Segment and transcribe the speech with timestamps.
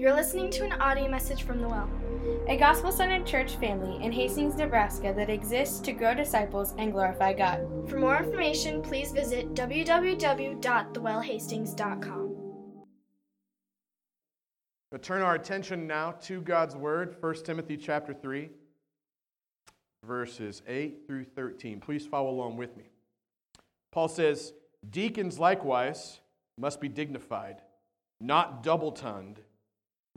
[0.00, 1.90] You're listening to an audio message from The Well,
[2.48, 7.34] a gospel centered church family in Hastings, Nebraska that exists to grow disciples and glorify
[7.34, 7.66] God.
[7.86, 12.36] For more information, please visit www.thewellhastings.com.
[14.90, 18.48] We'll turn our attention now to God's Word, 1 Timothy chapter 3,
[20.02, 21.78] verses 8 through 13.
[21.78, 22.84] Please follow along with me.
[23.92, 24.54] Paul says,
[24.88, 26.20] Deacons likewise
[26.56, 27.60] must be dignified,
[28.18, 29.40] not double tongued,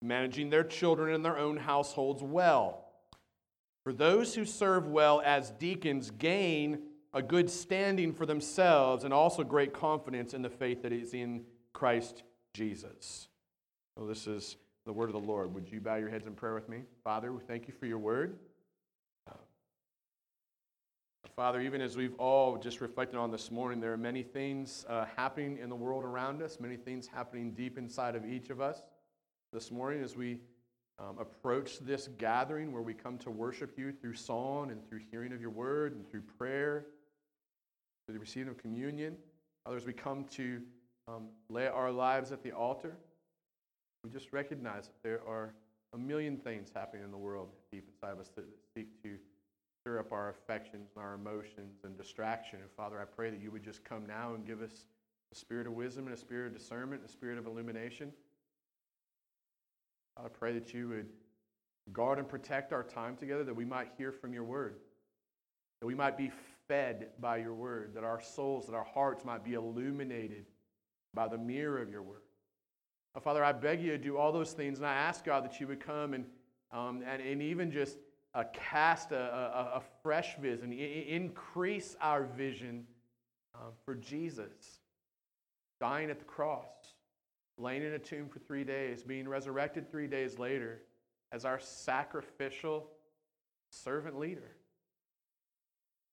[0.00, 2.84] managing their children and their own households well.
[3.84, 6.80] For those who serve well as deacons gain
[7.14, 11.44] a good standing for themselves and also great confidence in the faith that is in
[11.72, 12.22] Christ
[12.54, 13.28] Jesus.
[13.96, 15.54] So, this is the word of the Lord.
[15.54, 16.82] Would you bow your heads in prayer with me?
[17.02, 18.36] Father, we thank you for your word.
[19.26, 19.34] Uh,
[21.34, 25.06] Father, even as we've all just reflected on this morning, there are many things uh,
[25.16, 28.82] happening in the world around us, many things happening deep inside of each of us.
[29.50, 30.40] This morning, as we
[30.98, 35.32] um, approach this gathering where we come to worship you through song and through hearing
[35.32, 36.84] of your word and through prayer,
[38.06, 39.16] through the receiving of communion,
[39.64, 40.60] others, we come to
[41.08, 42.98] um, lay our lives at the altar.
[44.04, 45.54] We just recognize that there are
[45.94, 49.16] a million things happening in the world deep inside of us that seek to
[49.80, 52.58] stir up our affections and our emotions and distraction.
[52.60, 54.88] And Father, I pray that you would just come now and give us
[55.32, 58.12] a spirit of wisdom and a spirit of discernment and a spirit of illumination.
[60.24, 61.08] I pray that you would
[61.92, 64.76] guard and protect our time together, that we might hear from your word,
[65.80, 66.30] that we might be
[66.66, 70.46] fed by your word, that our souls, that our hearts might be illuminated
[71.14, 72.22] by the mirror of your word.
[73.14, 75.60] Oh, Father, I beg you to do all those things, and I ask God that
[75.60, 76.26] you would come and,
[76.72, 77.96] um, and, and even just
[78.34, 82.86] uh, cast a, a, a, fresh vision, I- increase our vision
[83.54, 84.80] uh, for Jesus
[85.80, 86.94] dying at the cross,
[87.58, 90.82] laying in a tomb for three days, being resurrected three days later
[91.32, 92.88] as our sacrificial
[93.70, 94.56] servant leader.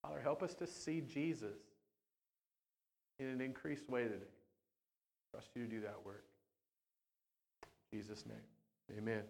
[0.02, 1.58] Father, help us to see Jesus
[3.20, 4.16] in an increased way today.
[5.32, 6.26] Trust you to do that work.
[7.92, 8.98] In Jesus' name.
[8.98, 9.24] Amen.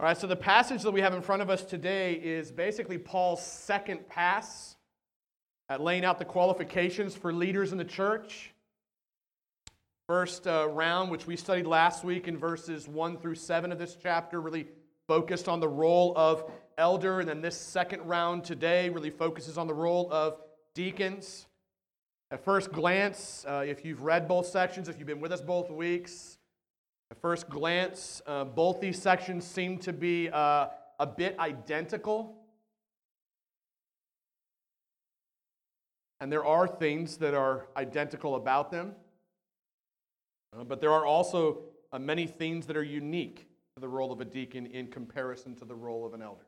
[0.00, 2.98] All right, so the passage that we have in front of us today is basically
[2.98, 4.76] Paul's second pass
[5.68, 8.53] at laying out the qualifications for leaders in the church.
[10.06, 13.96] First uh, round, which we studied last week in verses 1 through 7 of this
[14.02, 14.66] chapter, really
[15.08, 16.44] focused on the role of
[16.76, 17.20] elder.
[17.20, 20.36] And then this second round today really focuses on the role of
[20.74, 21.46] deacons.
[22.30, 25.70] At first glance, uh, if you've read both sections, if you've been with us both
[25.70, 26.36] weeks,
[27.10, 30.66] at first glance, uh, both these sections seem to be uh,
[31.00, 32.36] a bit identical.
[36.20, 38.96] And there are things that are identical about them.
[40.56, 44.20] Uh, but there are also uh, many things that are unique to the role of
[44.20, 46.46] a deacon in comparison to the role of an elder.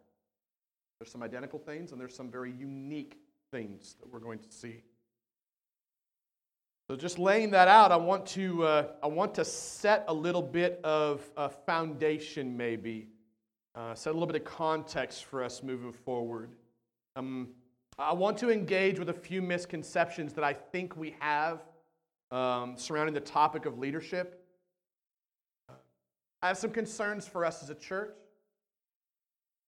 [0.99, 3.19] There's some identical things, and there's some very unique
[3.50, 4.83] things that we're going to see.
[6.89, 10.43] So, just laying that out, I want to, uh, I want to set a little
[10.43, 13.09] bit of a foundation, maybe,
[13.75, 16.50] uh, set a little bit of context for us moving forward.
[17.17, 17.49] Um,
[17.99, 21.65] I want to engage with a few misconceptions that I think we have
[22.31, 24.42] um, surrounding the topic of leadership.
[26.42, 28.14] I have some concerns for us as a church.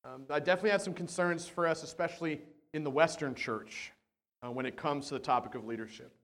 [0.04, 2.42] Um, I definitely have some concerns for us, especially
[2.72, 3.92] in the Western church,
[4.44, 6.14] uh, when it comes to the topic of leadership.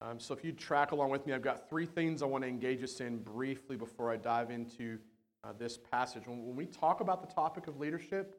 [0.00, 2.48] Um, so, if you track along with me, I've got three things I want to
[2.48, 4.98] engage us in briefly before I dive into
[5.44, 6.26] uh, this passage.
[6.26, 8.36] When, when, we talk about the topic of leadership,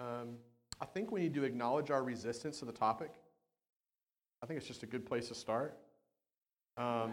[0.00, 0.36] um,
[0.80, 3.12] I think we need to acknowledge our resistance to the topic.
[4.42, 5.78] I think it's just a good place to start.
[6.76, 7.12] Um,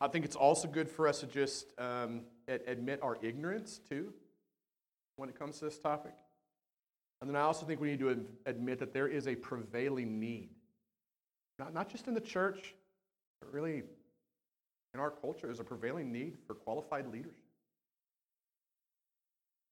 [0.00, 4.12] I think it's also good for us to just um, admit our ignorance, too,
[5.16, 6.14] when it comes to this topic.
[7.20, 10.50] And then I also think we need to admit that there is a prevailing need,
[11.58, 12.74] not, not just in the church,
[13.40, 13.82] but really
[14.94, 17.42] in our culture, there's a prevailing need for qualified leadership.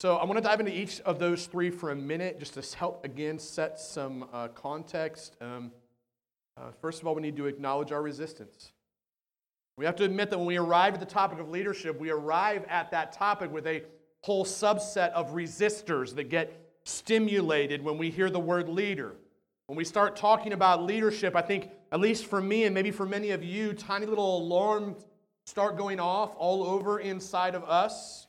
[0.00, 2.76] So I want to dive into each of those three for a minute just to
[2.76, 5.36] help, again, set some uh, context.
[5.40, 5.72] Um,
[6.56, 8.72] uh, first of all, we need to acknowledge our resistance.
[9.76, 12.64] We have to admit that when we arrive at the topic of leadership, we arrive
[12.68, 13.82] at that topic with a
[14.22, 19.16] whole subset of resistors that get stimulated when we hear the word leader.
[19.66, 23.04] When we start talking about leadership, I think, at least for me and maybe for
[23.04, 25.04] many of you, tiny little alarms
[25.44, 28.28] start going off all over inside of us.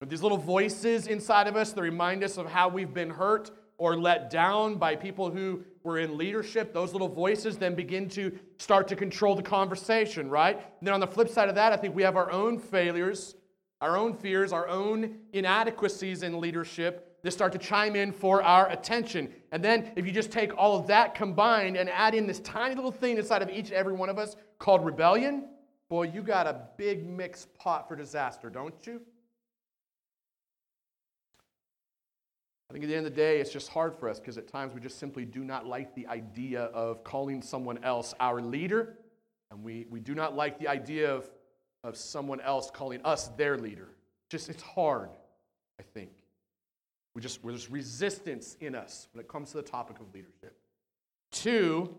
[0.00, 3.50] With These little voices inside of us that remind us of how we've been hurt
[3.76, 8.36] or let down by people who were in leadership, those little voices then begin to
[8.56, 10.56] start to control the conversation, right?
[10.56, 13.36] And then on the flip side of that, I think we have our own failures,
[13.82, 18.70] our own fears, our own inadequacies in leadership that start to chime in for our
[18.70, 19.30] attention.
[19.52, 22.74] And then if you just take all of that combined and add in this tiny
[22.74, 25.48] little thing inside of each and every one of us called rebellion,
[25.90, 29.02] boy, you got a big mixed pot for disaster, don't you?
[32.68, 34.48] I think at the end of the day, it's just hard for us because at
[34.48, 38.96] times we just simply do not like the idea of calling someone else our leader,
[39.50, 41.30] and we, we do not like the idea of,
[41.82, 43.88] of someone else calling us their leader.
[44.30, 45.10] Just it's hard,
[45.78, 46.10] I think.
[47.14, 50.56] We just there's resistance in us when it comes to the topic of leadership.
[51.30, 51.94] Two,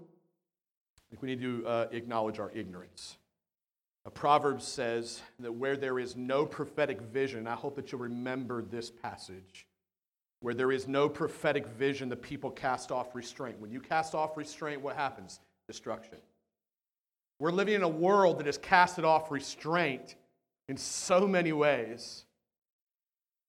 [0.97, 3.17] I think we need to uh, acknowledge our ignorance.
[4.05, 8.61] A proverb says that where there is no prophetic vision, I hope that you'll remember
[8.61, 9.65] this passage
[10.45, 13.59] where there is no prophetic vision, the people cast off restraint.
[13.59, 15.39] When you cast off restraint, what happens?
[15.65, 16.19] Destruction.
[17.39, 20.13] We're living in a world that has casted off restraint
[20.69, 22.25] in so many ways.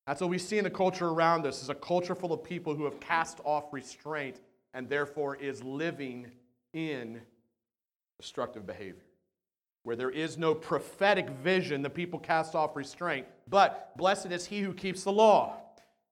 [0.07, 2.73] That's what we see in the culture around us is a culture full of people
[2.73, 4.41] who have cast off restraint
[4.73, 6.31] and therefore is living
[6.73, 7.21] in
[8.19, 9.05] destructive behavior.
[9.83, 13.27] Where there is no prophetic vision, the people cast off restraint.
[13.47, 15.61] But blessed is he who keeps the law.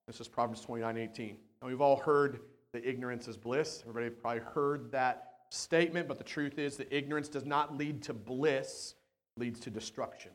[0.06, 1.36] This is Proverbs 29 18.
[1.60, 2.38] And we've all heard
[2.72, 3.82] that ignorance is bliss.
[3.88, 8.14] Everybody probably heard that statement, but the truth is that ignorance does not lead to
[8.14, 8.94] bliss,
[9.36, 10.30] it leads to destruction.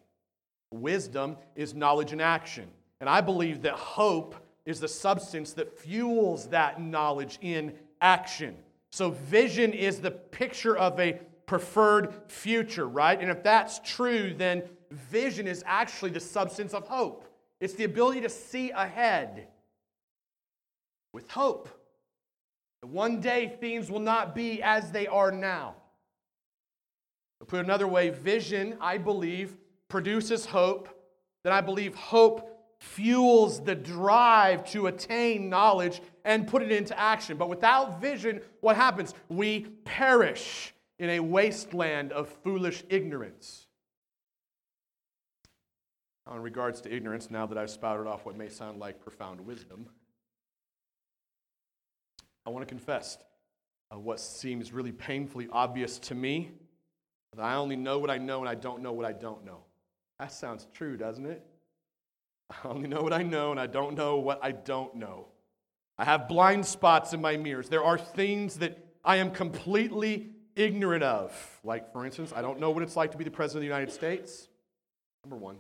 [0.74, 2.68] Wisdom is knowledge and action.
[3.00, 4.36] And I believe that hope
[4.66, 8.58] is the substance that fuels that knowledge in action.
[8.92, 11.14] So, vision is the picture of a
[11.46, 13.20] preferred future, right?
[13.20, 17.26] And if that's true, then vision is actually the substance of hope.
[17.62, 19.48] It's the ability to see ahead
[21.14, 21.70] with hope.
[22.82, 25.76] One day things will not be as they are now.
[27.48, 30.90] Put another way, vision, I believe, produces hope.
[31.44, 32.48] Then I believe hope
[32.80, 37.38] fuels the drive to attain knowledge and put it into action.
[37.38, 39.14] But without vision, what happens?
[39.30, 43.68] We perish in a wasteland of foolish ignorance.
[46.32, 49.88] In regards to ignorance, now that I've spouted off what may sound like profound wisdom,
[52.46, 53.18] I want to confess
[53.94, 56.52] uh, what seems really painfully obvious to me
[57.36, 59.60] that I only know what I know and I don't know what I don't know.
[60.20, 61.46] That sounds true, doesn't it?
[62.52, 65.28] I only know what I know and I don't know what I don't know.
[65.98, 67.70] I have blind spots in my mirrors.
[67.70, 71.60] There are things that I am completely ignorant of.
[71.64, 73.76] Like, for instance, I don't know what it's like to be the President of the
[73.76, 74.48] United States.
[75.24, 75.58] Number one.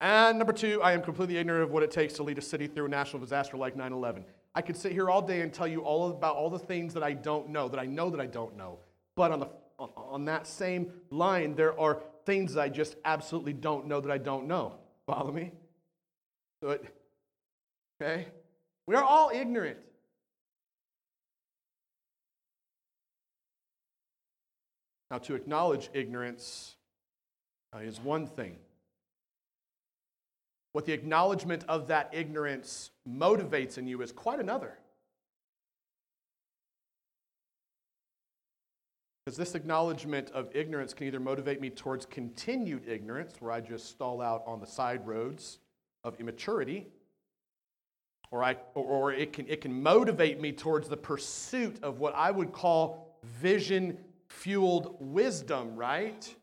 [0.00, 2.66] And number two, I am completely ignorant of what it takes to lead a city
[2.66, 4.24] through a national disaster like 9 11.
[4.56, 7.02] I could sit here all day and tell you all about all the things that
[7.02, 8.78] I don't know, that I know that I don't know.
[9.14, 9.48] But on, the,
[9.78, 14.16] on that same line, there are things that I just absolutely don't know that I
[14.16, 14.76] don't know.
[15.06, 15.52] Follow me?
[16.62, 16.78] So
[18.00, 18.28] okay?
[18.86, 19.76] We are all ignorant.
[25.10, 26.76] Now, to acknowledge ignorance
[27.74, 28.56] uh, is one thing.
[30.76, 34.76] What the acknowledgement of that ignorance motivates in you is quite another.
[39.24, 43.88] Because this acknowledgement of ignorance can either motivate me towards continued ignorance, where I just
[43.88, 45.60] stall out on the side roads
[46.04, 46.88] of immaturity,
[48.30, 52.30] or, I, or it, can, it can motivate me towards the pursuit of what I
[52.30, 53.96] would call vision
[54.28, 56.34] fueled wisdom, right?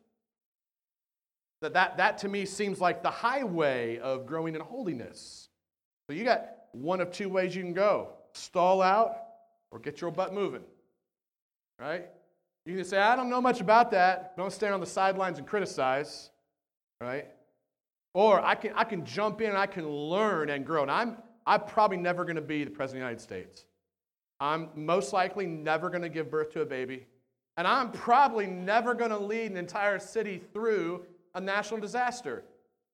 [1.63, 5.47] That, that, that to me seems like the highway of growing in holiness.
[6.05, 9.15] So you got one of two ways you can go stall out
[9.71, 10.63] or get your butt moving.
[11.79, 12.09] Right?
[12.65, 14.35] You can say, I don't know much about that.
[14.35, 16.31] Don't stand on the sidelines and criticize.
[16.99, 17.27] Right?
[18.13, 20.81] Or I can, I can jump in and I can learn and grow.
[20.81, 23.65] And I'm, I'm probably never going to be the President of the United States.
[24.41, 27.07] I'm most likely never going to give birth to a baby.
[27.55, 31.05] And I'm probably never going to lead an entire city through
[31.35, 32.43] a national disaster.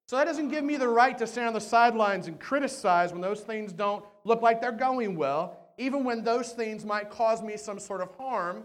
[0.08, 3.22] So that doesn't give me the right to stand on the sidelines and criticize when
[3.22, 7.58] those things don't look like they're going well, even when those things might cause me
[7.58, 8.64] some sort of harm.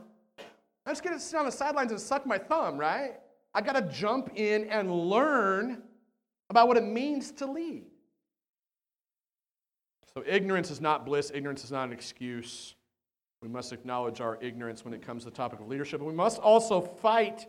[0.86, 3.14] I'm just going to sit on the sidelines and suck my thumb, right?
[3.52, 5.82] I got to jump in and learn
[6.50, 7.84] about what it means to lead.
[10.14, 12.74] So, ignorance is not bliss, ignorance is not an excuse.
[13.42, 16.00] We must acknowledge our ignorance when it comes to the topic of leadership.
[16.00, 17.46] But we must also fight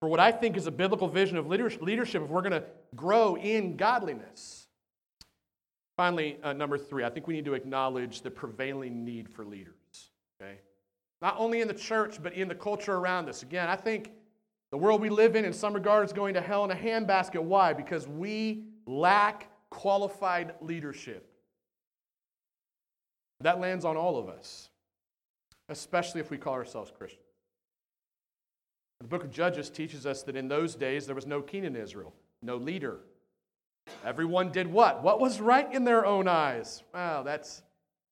[0.00, 3.36] for what I think is a biblical vision of leadership if we're going to grow
[3.36, 4.66] in godliness.
[5.96, 9.74] Finally, uh, number three, I think we need to acknowledge the prevailing need for leaders.
[10.40, 10.58] Okay?
[11.22, 13.42] Not only in the church, but in the culture around us.
[13.42, 14.10] Again, I think
[14.70, 17.40] the world we live in, in some regards, going to hell in a handbasket.
[17.40, 17.72] Why?
[17.72, 21.30] Because we lack qualified leadership.
[23.40, 24.68] That lands on all of us,
[25.68, 27.23] especially if we call ourselves Christians.
[29.04, 31.76] The book of Judges teaches us that in those days there was no king in
[31.76, 33.00] Israel, no leader.
[34.02, 35.02] Everyone did what?
[35.02, 36.82] What was right in their own eyes?
[36.94, 37.62] Wow, that's,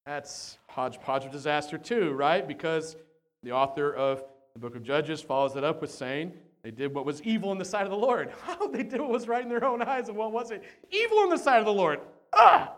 [0.04, 2.46] that's hodgepodge of disaster, too, right?
[2.46, 2.96] Because
[3.42, 4.22] the author of
[4.52, 7.56] the book of Judges follows it up with saying they did what was evil in
[7.56, 8.30] the sight of the Lord.
[8.42, 8.66] How?
[8.66, 10.62] they did what was right in their own eyes, and what was it?
[10.90, 12.00] Evil in the sight of the Lord.
[12.34, 12.70] Ah!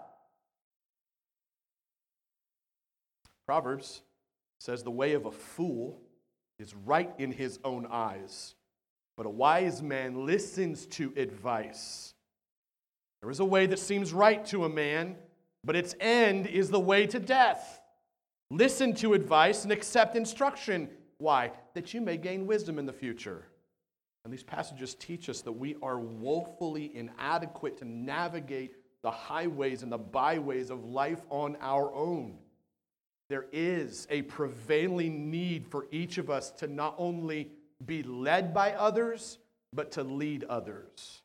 [3.44, 4.02] Proverbs
[4.60, 6.00] says the way of a fool
[6.64, 8.54] is right in his own eyes,
[9.18, 12.14] but a wise man listens to advice.
[13.20, 15.16] There is a way that seems right to a man,
[15.62, 17.82] but its end is the way to death.
[18.50, 20.88] Listen to advice and accept instruction.
[21.18, 21.52] Why?
[21.74, 23.44] That you may gain wisdom in the future.
[24.24, 29.92] And these passages teach us that we are woefully inadequate to navigate the highways and
[29.92, 32.38] the byways of life on our own.
[33.28, 37.50] There is a prevailing need for each of us to not only
[37.84, 39.38] be led by others,
[39.72, 41.22] but to lead others.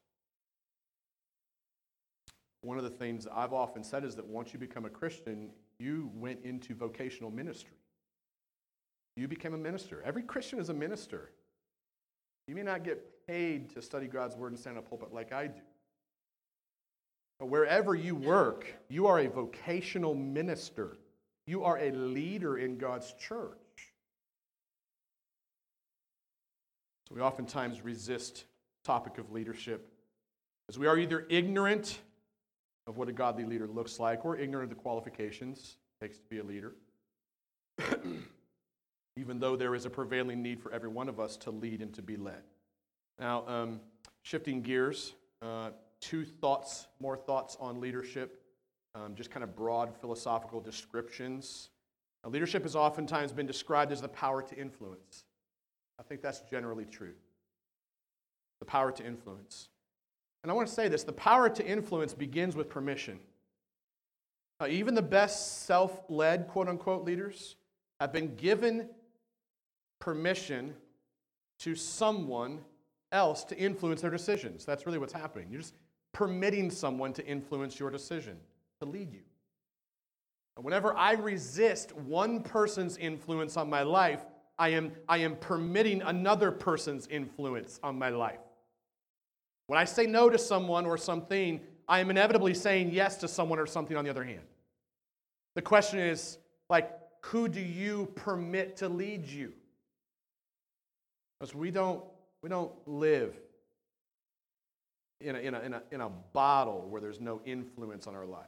[2.62, 6.10] One of the things I've often said is that once you become a Christian, you
[6.16, 7.78] went into vocational ministry.
[9.16, 10.02] You became a minister.
[10.06, 11.32] Every Christian is a minister.
[12.48, 15.32] You may not get paid to study God's word and stand in a pulpit like
[15.32, 15.62] I do.
[17.40, 20.98] But wherever you work, you are a vocational minister.
[21.50, 23.58] You are a leader in God's church.
[27.08, 28.44] So we oftentimes resist
[28.84, 29.92] topic of leadership
[30.70, 31.98] as we are either ignorant
[32.86, 36.26] of what a godly leader looks like or ignorant of the qualifications it takes to
[36.30, 36.76] be a leader.
[39.18, 41.96] even though there is a prevailing need for every one of us to lead and
[41.96, 42.44] to be led.
[43.18, 43.80] Now, um,
[44.22, 48.40] shifting gears, uh, two thoughts, more thoughts on leadership,
[48.96, 51.70] um, just kind of broad philosophical descriptions.
[52.24, 55.24] Now, leadership has oftentimes been described as the power to influence.
[56.00, 57.14] I think that's generally true.
[58.60, 59.70] The power to influence.
[60.44, 63.20] And I want to say this the power to influence begins with permission.
[64.62, 67.56] Uh, even the best self led, quote unquote, leaders
[68.00, 68.90] have been given
[70.00, 70.74] permission
[71.60, 72.60] to someone
[73.12, 74.66] else to influence their decisions.
[74.66, 75.48] That's really what's happening.
[75.50, 75.76] You're just
[76.14, 78.38] permitting someone to influence your decision,
[78.82, 79.22] to lead you.
[80.56, 84.26] Whenever I resist one person's influence on my life,
[84.58, 88.40] I am, I am permitting another person's influence on my life.
[89.68, 93.58] When I say no to someone or something, I am inevitably saying yes to someone
[93.58, 94.42] or something on the other hand.
[95.56, 96.38] The question is,
[96.70, 99.54] like, who do you permit to lead you?
[101.40, 102.04] Because we don't,
[102.42, 103.34] we don't live
[105.22, 108.26] in a, in, a, in, a, in a bottle where there's no influence on our
[108.26, 108.48] life.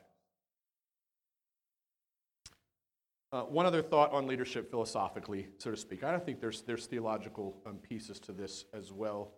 [3.33, 6.03] Uh, one other thought on leadership philosophically, so to speak.
[6.03, 9.31] I don't think there's, there's theological um, pieces to this as well.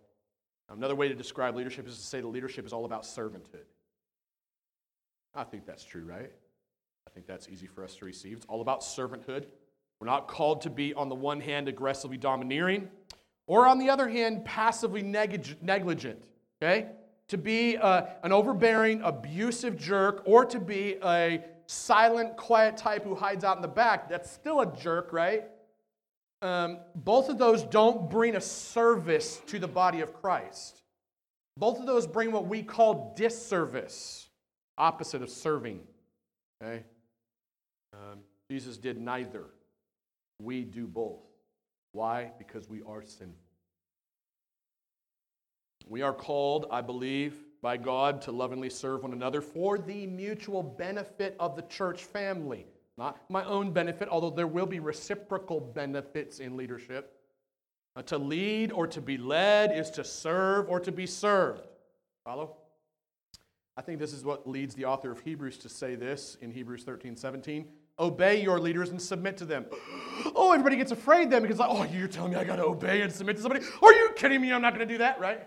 [0.68, 3.66] Another way to describe leadership is to say that leadership is all about servanthood.
[5.32, 6.32] I think that's true, right?
[7.06, 8.38] I think that's easy for us to receive.
[8.38, 9.44] It's all about servanthood.
[10.00, 12.88] We're not called to be, on the one hand, aggressively domineering,
[13.46, 16.24] or on the other hand, passively negligent,
[16.60, 16.88] okay?
[17.28, 23.14] To be uh, an overbearing, abusive jerk, or to be a silent, quiet type who
[23.14, 25.44] hides out in the back, that's still a jerk, right?
[26.42, 30.82] Um, both of those don't bring a service to the body of Christ.
[31.56, 34.28] Both of those bring what we call disservice,
[34.76, 35.80] opposite of serving.
[36.62, 36.84] Okay?
[37.92, 39.44] Um, Jesus did neither.
[40.42, 41.22] We do both.
[41.92, 42.32] Why?
[42.38, 43.38] Because we are sinful.
[45.86, 50.62] We are called, I believe, by God to lovingly serve one another for the mutual
[50.62, 52.66] benefit of the church family.
[52.98, 57.18] Not my own benefit, although there will be reciprocal benefits in leadership.
[57.96, 61.66] Uh, to lead or to be led is to serve or to be served.
[62.22, 62.54] Follow?
[63.78, 66.84] I think this is what leads the author of Hebrews to say this in Hebrews
[66.84, 67.66] 13 17.
[67.98, 69.64] Obey your leaders and submit to them.
[70.36, 73.02] Oh, everybody gets afraid then because, like, oh, you're telling me I got to obey
[73.02, 73.64] and submit to somebody?
[73.82, 74.52] Are you kidding me?
[74.52, 75.46] I'm not going to do that, right?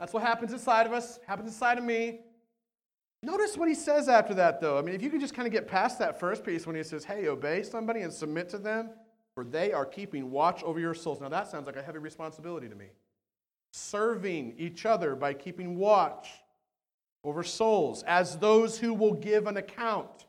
[0.00, 2.20] That's what happens inside of us, happens inside of me.
[3.22, 4.78] Notice what he says after that, though.
[4.78, 6.82] I mean, if you could just kind of get past that first piece when he
[6.82, 8.90] says, hey, obey somebody and submit to them,
[9.34, 11.20] for they are keeping watch over your souls.
[11.20, 12.86] Now, that sounds like a heavy responsibility to me.
[13.74, 16.28] Serving each other by keeping watch
[17.22, 20.24] over souls as those who will give an account.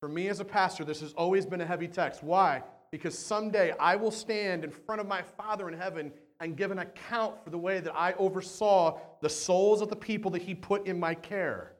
[0.00, 2.24] For me as a pastor, this has always been a heavy text.
[2.24, 2.64] Why?
[2.90, 6.12] Because someday I will stand in front of my Father in heaven
[6.42, 10.32] and give an account for the way that I oversaw the souls of the people
[10.32, 11.72] that He put in my care.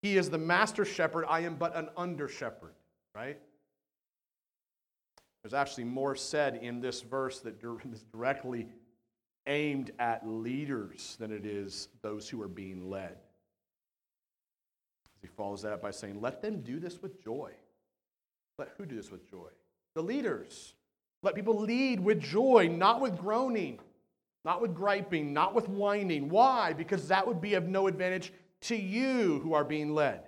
[0.00, 2.72] He is the master shepherd, I am but an under shepherd,
[3.14, 3.38] right?
[5.42, 8.66] There's actually more said in this verse that is directly
[9.46, 13.18] aimed at leaders than it is those who are being led.
[15.20, 17.52] He follows that up by saying, Let them do this with joy.
[18.58, 19.48] Let who do this with joy?
[19.94, 20.72] The leaders.
[21.22, 23.80] Let people lead with joy, not with groaning,
[24.48, 26.30] not with griping, not with whining.
[26.30, 26.72] Why?
[26.72, 30.22] Because that would be of no advantage to you who are being led.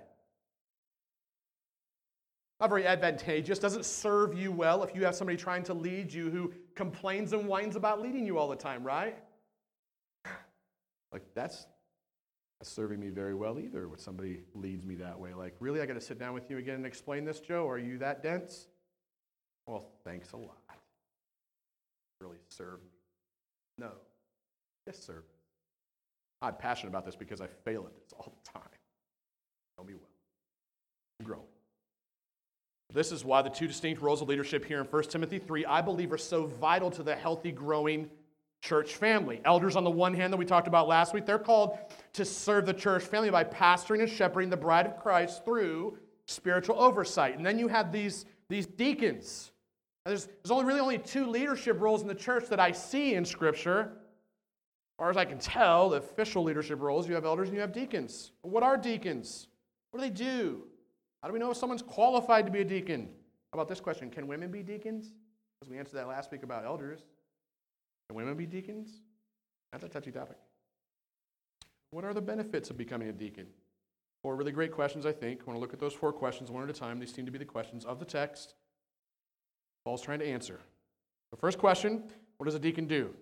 [2.59, 6.29] Not very advantageous, doesn't serve you well if you have somebody trying to lead you
[6.29, 9.17] who complains and whines about leading you all the time, right?
[11.11, 11.65] Like, that's
[12.61, 15.33] serving me very well either when somebody leads me that way.
[15.33, 17.67] Like, really, I got to sit down with you again and explain this, Joe?
[17.67, 18.67] Are you that dense?
[19.65, 20.59] Well, thanks a lot.
[22.19, 22.89] Really serve me.
[23.79, 23.93] No,
[24.85, 25.23] just sir.
[26.41, 28.67] I'm passionate about this because I fail at this all the time.
[29.77, 30.09] Know me well.
[31.19, 31.45] I'm growing.
[32.93, 35.81] This is why the two distinct roles of leadership here in 1 Timothy 3, I
[35.81, 38.09] believe, are so vital to the healthy, growing
[38.61, 39.41] church family.
[39.45, 41.77] Elders, on the one hand, that we talked about last week, they're called
[42.13, 45.97] to serve the church family by pastoring and shepherding the bride of Christ through
[46.27, 47.37] spiritual oversight.
[47.37, 49.51] And then you have these, these deacons.
[50.05, 53.23] There's, there's only really only two leadership roles in the church that I see in
[53.23, 53.93] Scripture.
[55.01, 57.61] As far as I can tell, the official leadership roles, you have elders and you
[57.61, 58.33] have deacons.
[58.43, 59.47] What are deacons?
[59.89, 60.61] What do they do?
[61.23, 63.09] How do we know if someone's qualified to be a deacon?
[63.51, 64.11] How about this question?
[64.11, 65.11] Can women be deacons?
[65.59, 66.99] Because we answered that last week about elders.
[68.09, 69.01] Can women be deacons?
[69.71, 70.37] That's a touchy topic.
[71.89, 73.47] What are the benefits of becoming a deacon?
[74.21, 75.41] Four really great questions, I think.
[75.41, 76.99] I want to look at those four questions one at a time.
[76.99, 78.53] These seem to be the questions of the text
[79.83, 80.59] Paul's trying to answer.
[81.31, 82.03] The first question
[82.37, 83.15] what does a deacon do?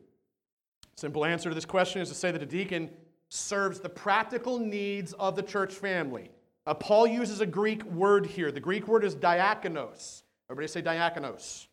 [0.99, 2.89] Simple answer to this question is to say that a deacon
[3.29, 6.29] serves the practical needs of the church family.
[6.65, 8.51] Uh, Paul uses a Greek word here.
[8.51, 10.23] The Greek word is diakonos.
[10.51, 11.67] Everybody say diakonos.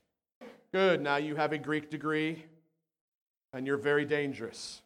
[0.72, 1.00] Good.
[1.00, 2.44] Now you have a Greek degree
[3.52, 4.80] and you're very dangerous.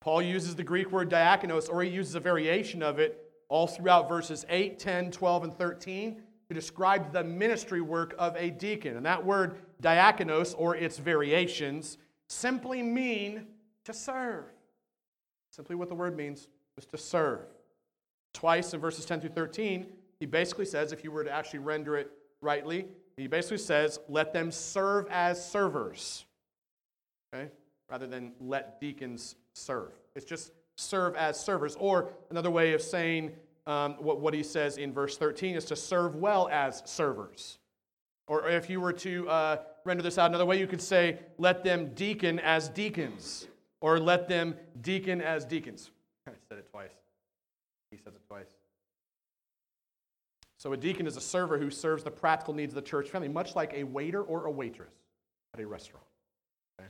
[0.00, 4.08] Paul uses the Greek word diakonos, or he uses a variation of it all throughout
[4.08, 8.96] verses 8, 10, 12, and 13 to describe the ministry work of a deacon.
[8.96, 13.46] And that word diakonos, or its variations, simply mean
[13.84, 14.44] to serve.
[15.50, 17.40] Simply what the word means is to serve.
[18.32, 19.86] Twice in verses 10 through 13,
[20.18, 24.32] he basically says, if you were to actually render it rightly, he basically says, let
[24.32, 26.24] them serve as servers,
[27.34, 27.50] okay?
[27.90, 29.92] Rather than let deacons serve.
[30.14, 31.76] It's just serve as servers.
[31.78, 33.32] Or another way of saying
[33.66, 37.58] um, what, what he says in verse 13 is to serve well as servers.
[38.26, 41.64] Or if you were to uh, render this out another way, you could say, let
[41.64, 43.46] them deacon as deacons,
[43.80, 45.90] or let them deacon as deacons.
[46.26, 46.92] I said it twice.
[47.90, 48.48] He says it twice.
[50.58, 53.28] So a deacon is a server who serves the practical needs of the church family,
[53.28, 54.94] much like a waiter or a waitress
[55.54, 56.06] at a restaurant.
[56.80, 56.88] Okay?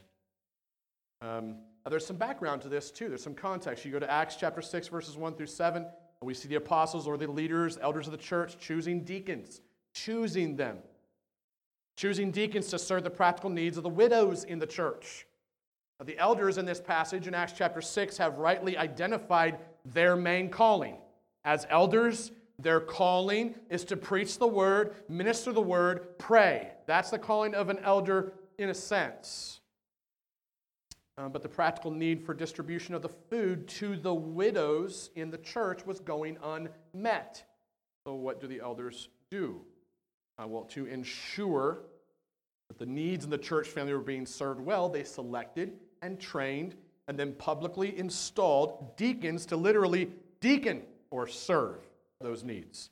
[1.22, 1.56] Um,
[1.88, 3.08] there's some background to this too.
[3.08, 3.84] There's some context.
[3.84, 7.08] You go to Acts chapter 6, verses 1 through 7, and we see the apostles
[7.08, 9.62] or the leaders, elders of the church, choosing deacons,
[9.94, 10.76] choosing them,
[11.96, 15.26] choosing deacons to serve the practical needs of the widows in the church.
[15.98, 20.48] Now, the elders in this passage in Acts chapter 6 have rightly identified their main
[20.48, 20.96] calling.
[21.44, 26.72] As elders, their calling is to preach the word, minister the word, pray.
[26.86, 29.60] That's the calling of an elder in a sense.
[31.18, 35.38] Um, but the practical need for distribution of the food to the widows in the
[35.38, 37.44] church was going unmet.
[38.06, 39.60] So, what do the elders do?
[40.42, 41.80] Uh, well, to ensure
[42.68, 46.74] that the needs in the church family were being served well, they selected and trained
[47.06, 51.78] and then publicly installed deacons to literally deacon or serve
[52.20, 52.90] those needs.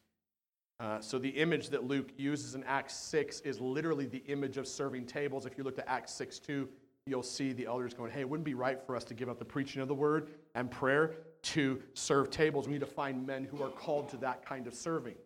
[0.79, 4.67] Uh, so the image that Luke uses in Acts 6 is literally the image of
[4.67, 5.47] serving tables.
[5.47, 6.69] If you look at Acts 6 2,
[7.07, 9.39] you'll see the elders going, hey, it wouldn't be right for us to give up
[9.39, 12.67] the preaching of the word and prayer to serve tables.
[12.67, 15.17] We need to find men who are called to that kind of serving.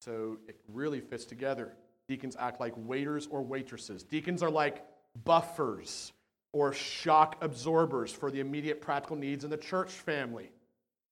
[0.00, 1.72] So it really fits together.
[2.08, 4.02] Deacons act like waiters or waitresses.
[4.02, 4.84] Deacons are like
[5.24, 6.12] buffers
[6.52, 10.50] or shock absorbers for the immediate practical needs in the church family.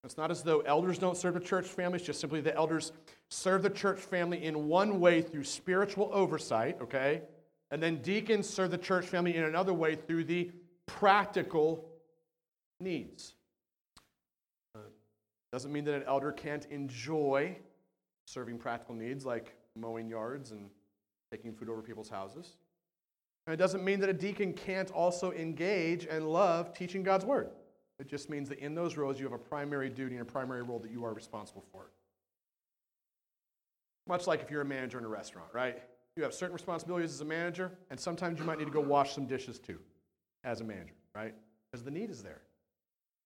[0.04, 2.92] It's not as though elders don't serve the church family, it's just simply the elders
[3.30, 7.22] serve the church family in one way through spiritual oversight, okay?
[7.70, 10.50] And then deacons serve the church family in another way through the
[10.86, 11.88] practical
[12.80, 13.34] needs.
[14.74, 14.80] Uh,
[15.52, 17.56] doesn't mean that an elder can't enjoy
[18.26, 20.70] serving practical needs like mowing yards and
[21.30, 22.56] taking food over people's houses.
[23.46, 27.50] And it doesn't mean that a deacon can't also engage and love teaching God's word.
[27.98, 30.62] It just means that in those roles you have a primary duty and a primary
[30.62, 31.90] role that you are responsible for.
[34.06, 35.82] Much like if you're a manager in a restaurant, right?
[36.16, 39.14] You have certain responsibilities as a manager, and sometimes you might need to go wash
[39.14, 39.78] some dishes too
[40.44, 41.34] as a manager, right?
[41.70, 42.42] Because the need is there.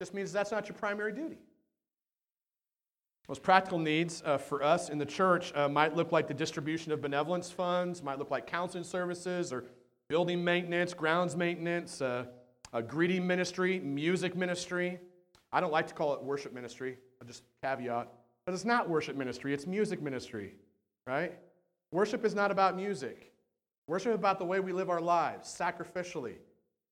[0.00, 1.38] This means that's not your primary duty.
[3.29, 6.93] Most practical needs uh, for us in the church uh, might look like the distribution
[6.93, 9.67] of benevolence funds, might look like counseling services or
[10.09, 12.25] building maintenance, grounds maintenance, uh,
[12.73, 14.99] a greeting ministry, music ministry.
[15.53, 18.09] I don't like to call it worship ministry, I'll just caveat.
[18.47, 20.55] But it's not worship ministry, it's music ministry,
[21.07, 21.38] right?
[21.93, 23.33] Worship is not about music.
[23.88, 26.37] Worship is about the way we live our lives, sacrificially.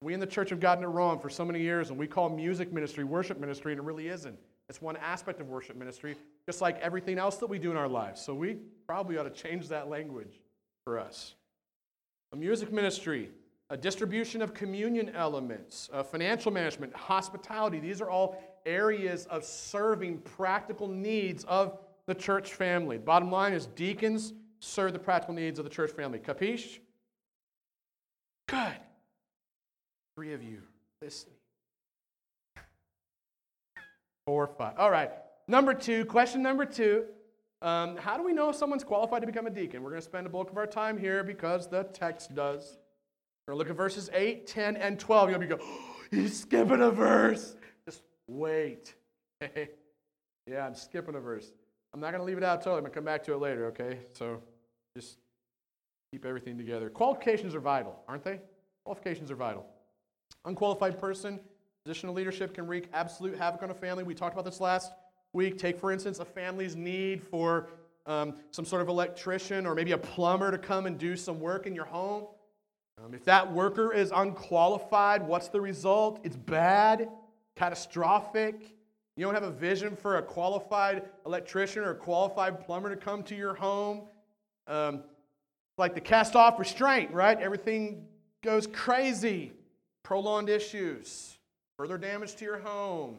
[0.02, 2.28] We in the church have gotten it wrong for so many years, and we call
[2.28, 4.38] music ministry worship ministry, and it really isn't.
[4.68, 7.88] It's one aspect of worship ministry, just like everything else that we do in our
[7.88, 8.20] lives.
[8.20, 10.40] So we probably ought to change that language
[10.84, 11.34] for us.
[12.32, 13.30] A music ministry,
[13.70, 20.18] a distribution of communion elements, a financial management, hospitality, these are all areas of serving
[20.18, 22.98] practical needs of the church family.
[22.98, 26.18] Bottom line is deacons serve the practical needs of the church family.
[26.18, 26.78] Capiche?
[28.48, 28.76] Good.
[30.16, 30.62] Three of you
[31.02, 31.35] listening.
[34.26, 34.74] Four, five.
[34.76, 35.12] All right.
[35.46, 37.04] Number two, question number two.
[37.62, 39.84] Um, how do we know if someone's qualified to become a deacon?
[39.84, 42.76] We're going to spend a bulk of our time here because the text does.
[43.46, 45.30] We're going to look at verses 8, 10, and 12.
[45.30, 47.54] You'll be go, oh, he's skipping a verse.
[47.84, 48.96] Just wait.
[49.40, 51.52] yeah, I'm skipping a verse.
[51.94, 52.78] I'm not going to leave it out totally.
[52.78, 54.00] I'm going to come back to it later, okay?
[54.12, 54.42] So
[54.96, 55.18] just
[56.10, 56.90] keep everything together.
[56.90, 58.40] Qualifications are vital, aren't they?
[58.84, 59.66] Qualifications are vital.
[60.44, 61.38] Unqualified person,
[61.86, 64.02] positional leadership can wreak absolute havoc on a family.
[64.02, 64.92] We talked about this last
[65.32, 65.58] week.
[65.58, 67.68] Take, for instance, a family's need for
[68.06, 71.66] um, some sort of electrician or maybe a plumber to come and do some work
[71.66, 72.24] in your home.
[73.04, 76.20] Um, if that worker is unqualified, what's the result?
[76.24, 77.08] It's bad,
[77.54, 78.74] catastrophic.
[79.16, 83.22] You don't have a vision for a qualified electrician or a qualified plumber to come
[83.24, 84.02] to your home.
[84.66, 85.04] Um,
[85.78, 87.38] like the cast off restraint, right?
[87.38, 88.06] Everything
[88.42, 89.52] goes crazy.
[90.02, 91.35] Prolonged issues,
[91.76, 93.16] further damage to your home,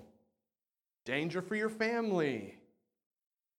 [1.06, 2.56] danger for your family.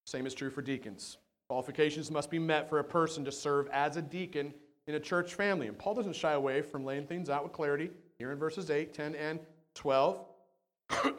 [0.06, 1.18] Same is true for deacons.
[1.48, 4.52] Qualifications must be met for a person to serve as a deacon
[4.86, 5.66] in a church family.
[5.66, 8.92] And Paul doesn't shy away from laying things out with clarity here in verses 8,
[8.92, 9.38] 10, and
[9.74, 10.24] 12.
[10.90, 11.14] it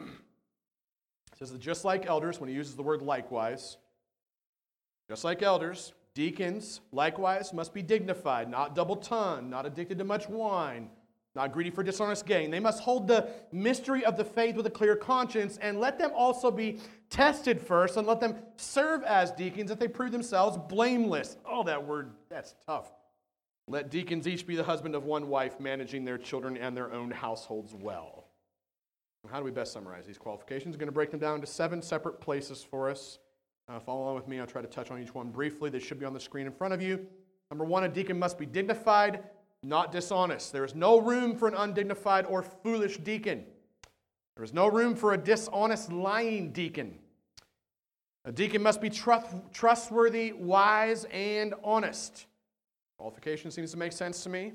[1.38, 3.76] says that just like elders, when he uses the word likewise,
[5.08, 10.28] just like elders, deacons likewise must be dignified, not double tongued, not addicted to much
[10.28, 10.90] wine,
[11.34, 12.50] not greedy for dishonest gain.
[12.50, 16.10] They must hold the mystery of the faith with a clear conscience and let them
[16.14, 21.36] also be tested first and let them serve as deacons if they prove themselves blameless.
[21.46, 22.90] Oh, that word, that's tough.
[23.68, 27.12] Let deacons each be the husband of one wife, managing their children and their own
[27.12, 28.26] households well.
[29.30, 30.74] How do we best summarize these qualifications?
[30.74, 33.18] I'm going to break them down into seven separate places for us.
[33.68, 34.40] Uh, follow along with me.
[34.40, 35.70] I'll try to touch on each one briefly.
[35.70, 37.06] They should be on the screen in front of you.
[37.50, 39.22] Number one, a deacon must be dignified,
[39.62, 40.52] not dishonest.
[40.52, 43.44] There is no room for an undignified or foolish deacon.
[44.36, 46.98] There is no room for a dishonest, lying deacon.
[48.24, 52.26] A deacon must be trustworthy, wise, and honest.
[52.98, 54.52] Qualification seems to make sense to me.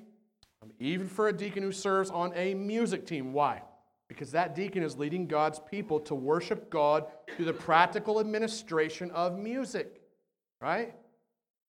[0.61, 3.33] Um, even for a deacon who serves on a music team.
[3.33, 3.61] Why?
[4.07, 9.37] Because that deacon is leading God's people to worship God through the practical administration of
[9.37, 10.01] music.
[10.61, 10.93] Right?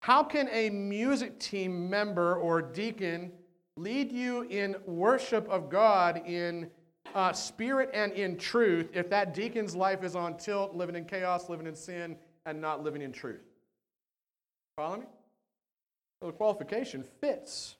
[0.06, 3.32] How can a music team member or deacon
[3.76, 6.70] lead you in worship of God in
[7.16, 11.48] uh, spirit and in truth if that deacon's life is on tilt, living in chaos,
[11.48, 13.42] living in sin, and not living in truth?
[14.76, 15.06] Follow me?
[16.20, 17.74] The qualification fits.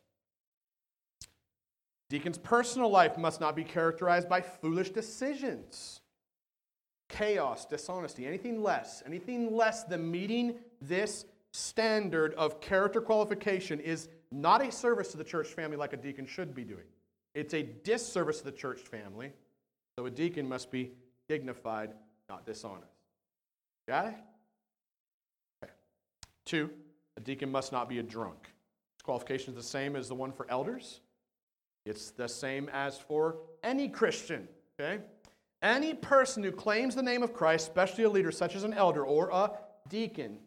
[2.11, 6.01] Deacon's personal life must not be characterized by foolish decisions,
[7.09, 9.05] chaos, dishonesty, anything less.
[9.07, 11.25] Anything less than meeting this
[11.57, 16.27] standard of character qualification is not a service to the church family like a deacon
[16.27, 16.85] should be doing.
[17.35, 19.33] It's a disservice to the church family.
[19.99, 20.93] So a deacon must be
[21.31, 21.93] dignified,
[22.29, 22.93] not dishonest.
[23.89, 24.15] Got it?
[25.65, 25.73] Okay.
[26.45, 26.71] Two,
[27.17, 28.43] a deacon must not be a drunk.
[28.99, 31.01] This qualification is the same as the one for elders.
[31.87, 34.47] It's the same as for any Christian.
[34.79, 35.03] Okay?
[35.63, 39.07] Any person who claims the name of Christ, especially a leader such as an elder
[39.07, 39.53] or a
[39.89, 40.39] deacon,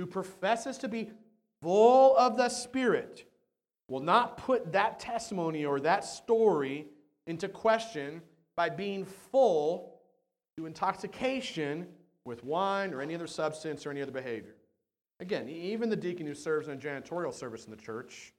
[0.00, 1.10] who professes to be
[1.60, 3.30] full of the Spirit,
[3.86, 6.86] will not put that testimony or that story
[7.26, 8.22] into question
[8.56, 10.00] by being full
[10.56, 11.86] to intoxication
[12.24, 14.54] with wine or any other substance or any other behavior.
[15.20, 18.32] Again, even the deacon who serves in a janitorial service in the church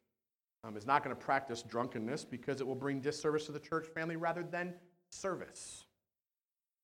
[0.63, 3.86] um, is not going to practice drunkenness because it will bring disservice to the church
[3.86, 4.74] family rather than
[5.12, 5.86] service.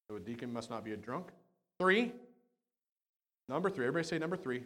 [0.08, 1.30] So a deacon must not be a drunk.
[1.80, 2.12] Three.
[3.50, 3.86] Number three.
[3.86, 4.64] Everybody say number three.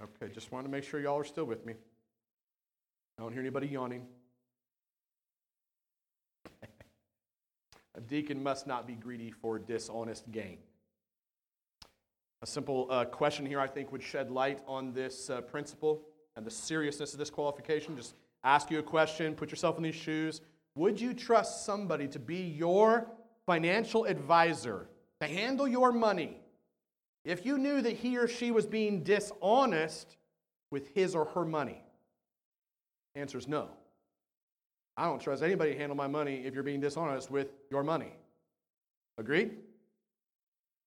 [0.00, 1.74] Okay, just wanted to make sure y'all are still with me.
[3.18, 4.06] I don't hear anybody yawning.
[6.62, 10.58] a deacon must not be greedy for dishonest gain.
[12.42, 16.02] A simple uh, question here, I think, would shed light on this uh, principle
[16.36, 17.96] and the seriousness of this qualification.
[17.96, 20.40] Just ask you a question, put yourself in these shoes.
[20.76, 23.10] Would you trust somebody to be your
[23.46, 24.86] financial advisor,
[25.20, 26.36] to handle your money,
[27.28, 30.16] if you knew that he or she was being dishonest
[30.70, 31.82] with his or her money?
[33.14, 33.68] Answer is no.
[34.96, 38.14] I don't trust anybody to handle my money if you're being dishonest with your money.
[39.18, 39.56] Agreed?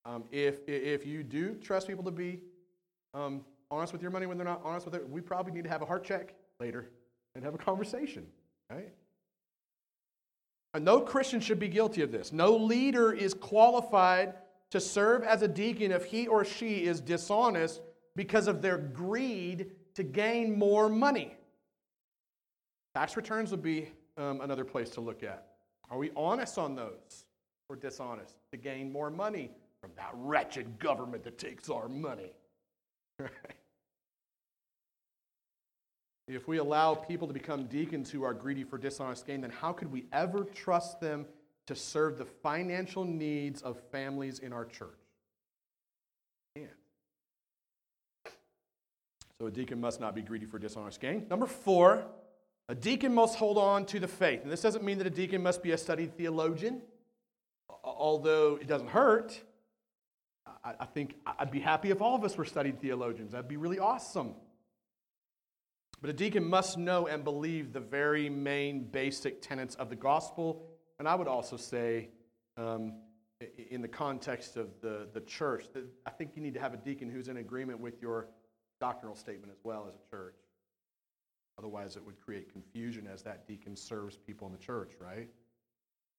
[0.04, 2.40] Um, if, if you do trust people to be
[3.14, 5.70] um, honest with your money when they're not honest with it, we probably need to
[5.70, 6.90] have a heart check later
[7.36, 8.26] and have a conversation,
[8.72, 8.92] right?
[10.74, 12.34] And no Christian should be guilty of this.
[12.34, 14.34] No leader is qualified
[14.72, 17.82] to serve as a deacon if he or she is dishonest
[18.16, 21.36] because of their greed to gain more money.
[22.96, 25.48] Tax returns would be um, another place to look at.
[25.90, 27.26] Are we honest on those
[27.70, 32.32] or dishonest to gain more money from that wretched government that takes our money?
[36.28, 39.74] If we allow people to become deacons who are greedy for dishonest gain, then how
[39.74, 41.26] could we ever trust them
[41.68, 44.90] to serve the financial needs of families in our church?
[46.56, 46.68] And
[49.40, 51.26] so a deacon must not be greedy for dishonest gain.
[51.30, 52.06] Number four,
[52.70, 54.44] a deacon must hold on to the faith.
[54.44, 56.82] And this doesn't mean that a deacon must be a studied theologian,
[57.84, 59.42] although it doesn't hurt.
[60.64, 63.32] I think I'd be happy if all of us were studied theologians.
[63.32, 64.36] That'd be really awesome.
[66.02, 70.68] But a deacon must know and believe the very main basic tenets of the gospel.
[71.02, 72.10] And I would also say,
[72.58, 72.94] um,
[73.72, 76.78] in the context of the, the church, that I think you need to have a
[76.78, 78.28] deacon who's in agreement with your
[78.80, 80.36] doctrinal statement as well as a church.
[81.58, 85.28] Otherwise, it would create confusion as that deacon serves people in the church, right?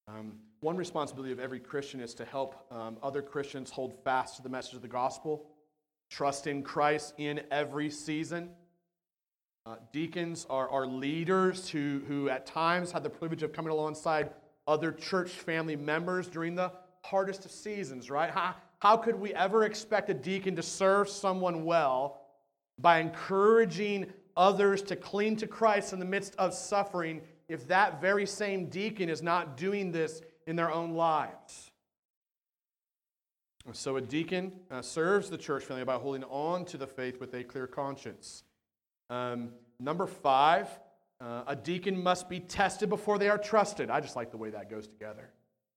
[0.09, 4.42] Um, one responsibility of every Christian is to help um, other Christians hold fast to
[4.42, 5.47] the message of the gospel,
[6.11, 8.51] trust in Christ in every season
[9.64, 14.31] uh, deacons are, are leaders who, who at times had the privilege of coming alongside
[14.66, 16.72] other church family members during the
[17.03, 18.31] hardest of seasons, right?
[18.31, 22.20] How, how could we ever expect a deacon to serve someone well
[22.79, 28.27] by encouraging others to cling to Christ in the midst of suffering if that very
[28.27, 31.70] same deacon is not doing this in their own lives?
[33.72, 37.33] So, a deacon uh, serves the church family by holding on to the faith with
[37.35, 38.42] a clear conscience.
[39.09, 40.68] Um, number five,
[41.23, 43.91] uh, a deacon must be tested before they are trusted.
[43.91, 45.31] I just like the way that goes together.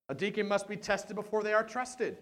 [0.10, 2.18] A deacon must be tested before they are trusted.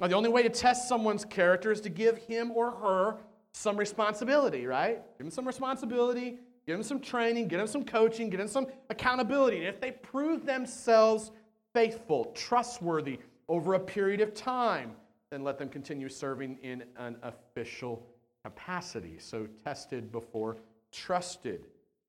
[0.00, 3.18] Now, the only way to test someone's character is to give him or her
[3.52, 5.02] some responsibility, right?
[5.18, 8.66] Give them some responsibility, give them some training, get them some coaching, get them some
[8.90, 9.58] accountability.
[9.58, 11.32] And if they prove themselves
[11.72, 14.92] faithful, trustworthy over a period of time,
[15.30, 18.06] then let them continue serving in an official
[18.44, 19.16] capacity.
[19.18, 20.58] So, tested before
[20.92, 21.64] trusted.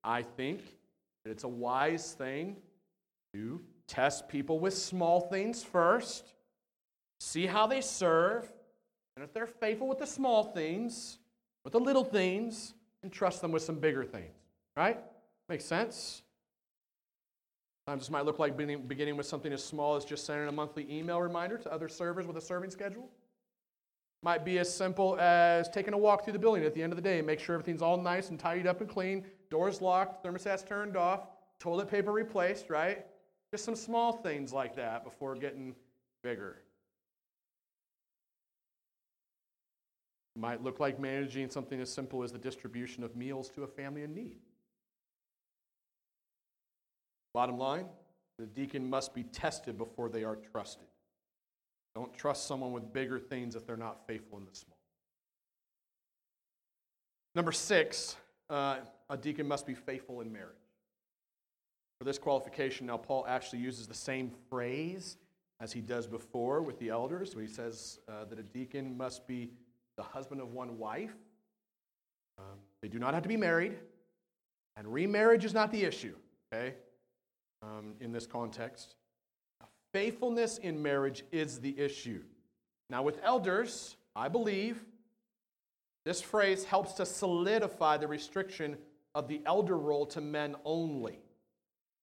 [0.08, 0.62] I think
[1.22, 2.56] that it's a wise thing
[3.34, 6.32] to test people with small things first,
[7.20, 8.50] see how they serve,
[9.14, 11.18] and if they're faithful with the small things,
[11.62, 14.34] with the little things, and trust them with some bigger things.
[14.74, 14.98] Right?
[15.50, 16.22] Makes sense?
[17.84, 20.86] Sometimes this might look like beginning with something as small as just sending a monthly
[20.90, 23.10] email reminder to other servers with a serving schedule.
[24.22, 26.96] Might be as simple as taking a walk through the building at the end of
[26.96, 30.24] the day and make sure everything's all nice and tidied up and clean, doors locked,
[30.24, 33.06] thermostats turned off, toilet paper replaced, right?
[33.50, 35.74] Just some small things like that before getting
[36.22, 36.58] bigger.
[40.36, 44.02] Might look like managing something as simple as the distribution of meals to a family
[44.02, 44.36] in need.
[47.34, 47.86] Bottom line,
[48.38, 50.86] the deacon must be tested before they are trusted.
[51.94, 54.78] Don't trust someone with bigger things if they're not faithful in the small.
[57.34, 58.16] Number six,
[58.48, 58.76] uh,
[59.10, 60.54] a deacon must be faithful in marriage.
[61.98, 65.16] For this qualification, now Paul actually uses the same phrase
[65.60, 69.50] as he does before with the elders, he says uh, that a deacon must be
[69.96, 71.14] the husband of one wife.
[72.38, 73.76] Um, they do not have to be married,
[74.76, 76.14] and remarriage is not the issue,
[76.52, 76.74] okay,
[77.62, 78.94] um, in this context.
[79.92, 82.22] Faithfulness in marriage is the issue.
[82.88, 84.84] Now, with elders, I believe
[86.04, 88.76] this phrase helps to solidify the restriction
[89.14, 91.18] of the elder role to men only.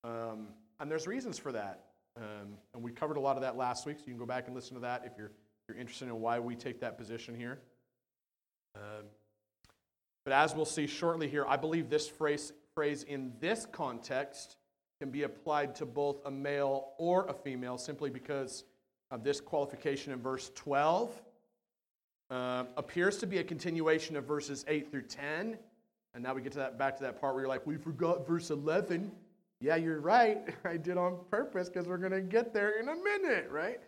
[0.04, 0.48] Um,
[0.80, 1.86] and there's reasons for that.
[2.18, 4.48] Um, and we covered a lot of that last week, so you can go back
[4.48, 7.36] and listen to that if you're, if you're interested in why we take that position
[7.36, 7.60] here.
[8.76, 9.06] Um,
[10.24, 14.58] but as we'll see shortly here, I believe this phrase, phrase in this context
[15.00, 18.64] can be applied to both a male or a female simply because
[19.12, 21.22] of this qualification in verse 12
[22.32, 25.58] uh, appears to be a continuation of verses 8 through 10.
[26.16, 28.26] And now we get to that back to that part where you're like, we forgot
[28.26, 29.12] verse 11.
[29.60, 30.48] Yeah, you're right.
[30.66, 33.82] I did on purpose because we're going to get there in a minute, right?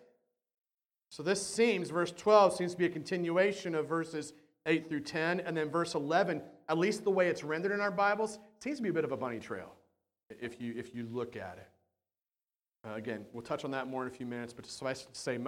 [1.09, 4.33] So this seems, verse 12 seems to be a continuation of verses
[4.65, 5.39] 8 through 10.
[5.39, 8.83] And then verse 11, at least the way it's rendered in our Bibles, seems to
[8.83, 9.71] be a bit of a bunny trail
[10.41, 11.69] if you, if you look at it.
[12.85, 15.39] Uh, again, we'll touch on that more in a few minutes, but suffice to say,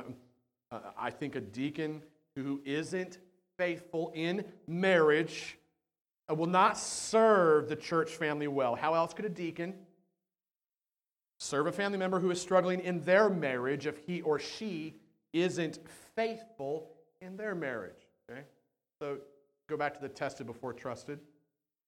[0.71, 2.01] uh, I think a deacon
[2.35, 3.17] who isn't
[3.57, 5.57] faithful in marriage
[6.33, 8.75] will not serve the church family well.
[8.75, 9.73] How else could a deacon
[11.39, 14.95] serve a family member who is struggling in their marriage if he or she
[15.33, 15.79] isn't
[16.15, 18.07] faithful in their marriage?
[18.29, 18.41] Okay?
[19.01, 19.17] So
[19.67, 21.19] go back to the tested before trusted.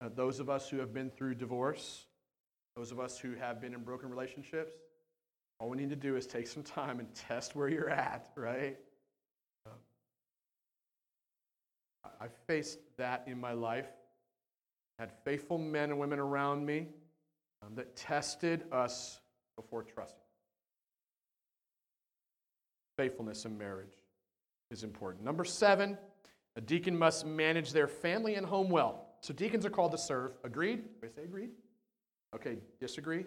[0.01, 2.05] Uh, those of us who have been through divorce,
[2.75, 4.73] those of us who have been in broken relationships,
[5.59, 8.79] all we need to do is take some time and test where you're at, right?
[9.67, 9.73] Um,
[12.19, 13.85] I've faced that in my life.
[15.01, 16.85] Had faithful men and women around me
[17.65, 19.19] um, that tested us
[19.55, 20.21] before trusting.
[22.97, 23.95] Faithfulness in marriage
[24.69, 25.23] is important.
[25.25, 25.97] Number seven,
[26.55, 29.07] a deacon must manage their family and home well.
[29.21, 30.33] So deacons are called to serve.
[30.43, 30.83] Agreed?
[31.03, 31.49] I say agreed?
[32.35, 33.25] Okay, disagree?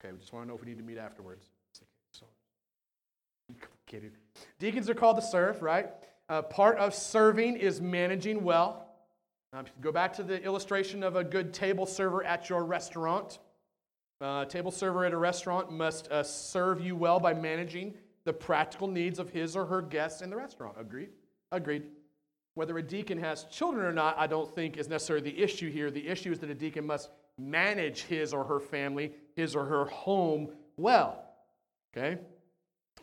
[0.00, 1.46] Okay, we just want to know if we need to meet afterwards.
[2.12, 2.26] So.
[4.60, 5.88] Deacons are called to serve, right?
[6.28, 8.86] Uh, part of serving is managing well.
[9.52, 13.40] Um, go back to the illustration of a good table server at your restaurant.
[14.20, 18.86] Uh, table server at a restaurant must uh, serve you well by managing the practical
[18.86, 20.76] needs of his or her guests in the restaurant.
[20.78, 21.08] Agreed?
[21.50, 21.82] Agreed.
[22.54, 25.90] Whether a deacon has children or not, I don't think is necessarily the issue here.
[25.90, 29.86] The issue is that a deacon must manage his or her family, his or her
[29.86, 31.24] home well.
[31.96, 32.20] Okay?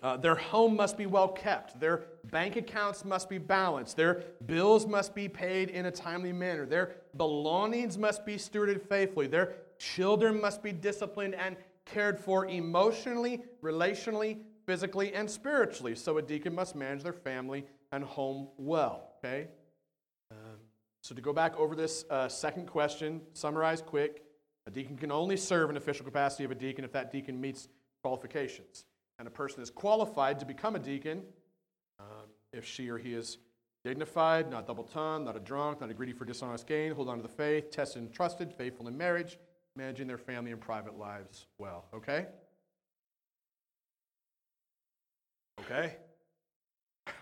[0.04, 1.80] Uh, their home must be well kept.
[1.80, 3.98] Their bank accounts must be balanced.
[3.98, 6.66] Their bills must be paid in a timely manner.
[6.66, 9.28] Their belongings must be stewarded faithfully.
[9.28, 15.96] Their children must be disciplined and cared for emotionally, relationally, physically, and spiritually.
[15.96, 19.14] So a deacon must manage their family and home well.
[19.18, 19.48] Okay?
[20.30, 20.60] Um,
[21.02, 24.24] so to go back over this uh, second question, summarize quick.
[24.68, 27.70] A deacon can only serve in official capacity of a deacon if that deacon meets
[28.04, 28.86] qualifications.
[29.20, 31.24] And a person is qualified to become a deacon
[32.00, 33.38] um, if she or he is
[33.84, 37.18] dignified, not double tongued, not a drunk, not a greedy for dishonest gain, hold on
[37.18, 39.38] to the faith, tested and trusted, faithful in marriage,
[39.76, 41.86] managing their family and private lives well.
[41.94, 42.28] Okay?
[45.62, 45.96] Okay?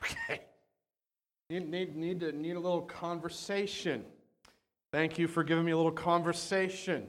[0.03, 0.41] Okay.
[1.49, 4.03] Need, need, need, to, need a little conversation.
[4.91, 7.05] Thank you for giving me a little conversation.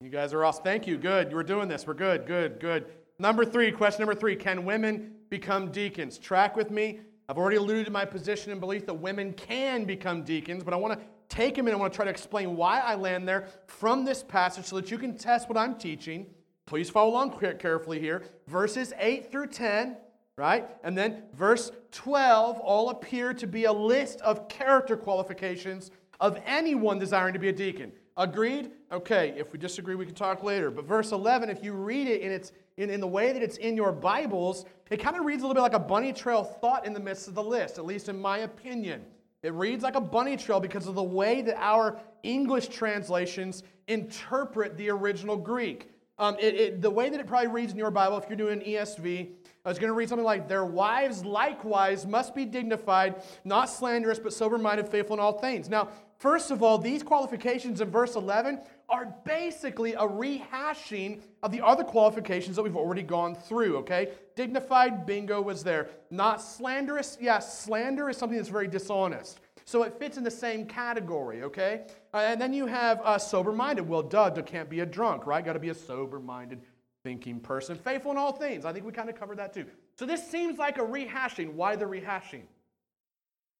[0.00, 0.62] You guys are awesome.
[0.62, 0.98] Thank you.
[0.98, 1.30] Good.
[1.30, 1.86] You were doing this.
[1.86, 2.86] We're good, good, good.
[3.18, 6.18] Number three, question number three Can women become deacons?
[6.18, 7.00] Track with me.
[7.28, 10.76] I've already alluded to my position and belief that women can become deacons, but I
[10.76, 11.76] want to take a minute.
[11.76, 14.90] I want to try to explain why I land there from this passage so that
[14.90, 16.26] you can test what I'm teaching.
[16.66, 18.24] Please follow along carefully here.
[18.46, 19.96] Verses 8 through 10,
[20.36, 20.68] right?
[20.82, 26.98] And then verse 12 all appear to be a list of character qualifications of anyone
[26.98, 27.92] desiring to be a deacon.
[28.16, 28.70] Agreed?
[28.92, 30.70] Okay, if we disagree, we can talk later.
[30.70, 33.56] But verse 11, if you read it in, its, in, in the way that it's
[33.56, 36.86] in your Bibles, it kind of reads a little bit like a bunny trail thought
[36.86, 39.02] in the midst of the list, at least in my opinion.
[39.42, 44.76] It reads like a bunny trail because of the way that our English translations interpret
[44.76, 45.90] the original Greek.
[46.18, 48.60] Um, it, it, the way that it probably reads in your Bible, if you're doing
[48.60, 49.30] ESV,
[49.66, 54.32] it's going to read something like, Their wives likewise must be dignified, not slanderous, but
[54.32, 55.68] sober minded, faithful in all things.
[55.68, 55.88] Now,
[56.24, 61.84] First of all, these qualifications in verse 11 are basically a rehashing of the other
[61.84, 64.10] qualifications that we've already gone through, okay?
[64.36, 65.88] Dignified, bingo was there.
[66.10, 69.40] Not slanderous, yes, slander is something that's very dishonest.
[69.64, 71.86] So it fits in the same category, okay?
[72.12, 73.88] Uh, and then you have uh, sober minded.
[73.88, 75.44] Well, duh, duh, can't be a drunk, right?
[75.44, 76.60] Got to be a sober minded
[77.02, 77.76] thinking person.
[77.76, 78.64] Faithful in all things.
[78.64, 79.66] I think we kind of covered that too.
[79.98, 81.52] So this seems like a rehashing.
[81.52, 82.42] Why the rehashing?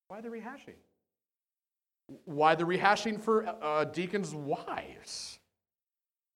[0.08, 0.74] Why the rehashing?
[2.24, 5.38] Why the rehashing for uh, deacons' wives?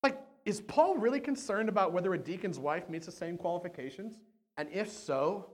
[0.03, 4.19] Like, is Paul really concerned about whether a deacon's wife meets the same qualifications?
[4.57, 5.51] And if so,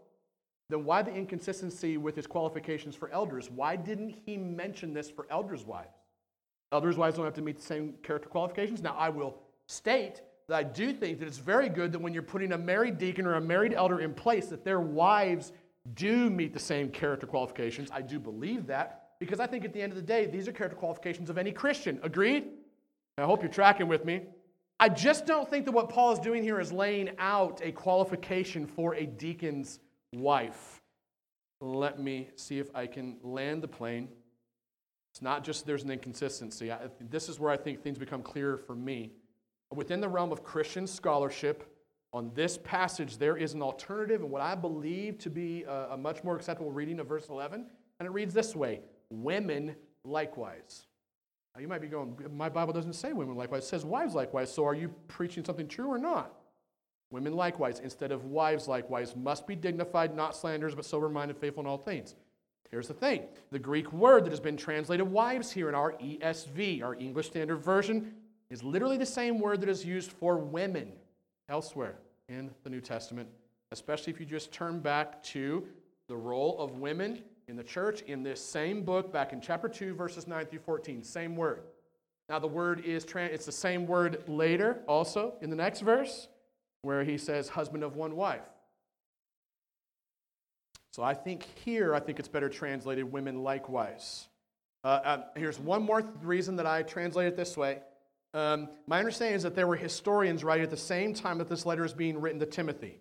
[0.70, 3.50] then why the inconsistency with his qualifications for elders?
[3.50, 5.98] Why didn't he mention this for elders' wives?
[6.72, 8.82] Elders' wives don't have to meet the same character qualifications.
[8.82, 12.22] Now, I will state that I do think that it's very good that when you're
[12.22, 15.52] putting a married deacon or a married elder in place, that their wives
[15.94, 17.90] do meet the same character qualifications.
[17.92, 20.52] I do believe that because I think at the end of the day, these are
[20.52, 22.00] character qualifications of any Christian.
[22.02, 22.44] Agreed?
[23.18, 24.22] I hope you're tracking with me.
[24.80, 28.66] I just don't think that what Paul is doing here is laying out a qualification
[28.66, 29.78] for a deacon's
[30.12, 30.80] wife.
[31.60, 34.08] Let me see if I can land the plane.
[35.12, 36.72] It's not just there's an inconsistency.
[36.72, 39.12] I, this is where I think things become clearer for me.
[39.72, 41.70] Within the realm of Christian scholarship,
[42.12, 45.96] on this passage, there is an alternative and what I believe to be a, a
[45.96, 47.66] much more acceptable reading of verse 11.
[47.98, 48.80] And it reads this way
[49.22, 50.86] Women likewise.
[51.54, 54.52] Now you might be going, My Bible doesn't say women likewise, it says wives likewise.
[54.52, 56.34] So are you preaching something true or not?
[57.10, 61.62] Women likewise, instead of wives likewise, must be dignified, not slanderers, but sober minded, faithful
[61.62, 62.16] in all things.
[62.70, 66.82] Here's the thing the Greek word that has been translated wives here in our ESV,
[66.82, 68.14] our English Standard Version,
[68.50, 70.90] is literally the same word that is used for women
[71.48, 71.98] elsewhere
[72.28, 73.28] in the New Testament,
[73.70, 75.66] especially if you just turn back to
[76.08, 79.94] the role of women in the church in this same book, back in chapter 2,
[79.94, 81.02] verses 9 through 14.
[81.02, 81.62] Same word.
[82.28, 86.28] Now, the word is, it's the same word later also in the next verse,
[86.82, 88.42] where he says, husband of one wife.
[90.92, 94.28] So I think here, I think it's better translated women likewise.
[94.84, 97.80] Uh, uh, here's one more th- reason that I translate it this way.
[98.32, 101.66] Um, my understanding is that there were historians writing at the same time that this
[101.66, 103.00] letter is being written to Timothy.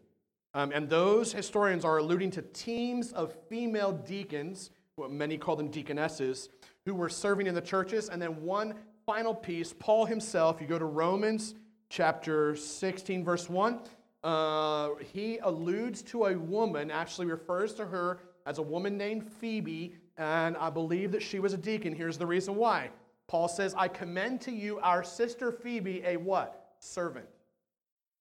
[0.56, 5.70] Um, and those historians are alluding to teams of female deacons, what many call them
[5.70, 6.50] deaconesses,
[6.86, 8.10] who were serving in the churches.
[8.10, 8.76] And then one
[9.06, 11.56] final piece, Paul himself, you go to Romans
[11.90, 13.80] chapter 16, verse 1,
[14.24, 19.96] uh, he alludes to a woman, actually refers to her as a woman named Phoebe,
[20.18, 21.94] and I believe that she was a deacon.
[21.94, 22.90] Here's the reason why.
[23.28, 26.76] Paul says, I commend to you our sister Phoebe, a what?
[26.80, 27.28] Servant.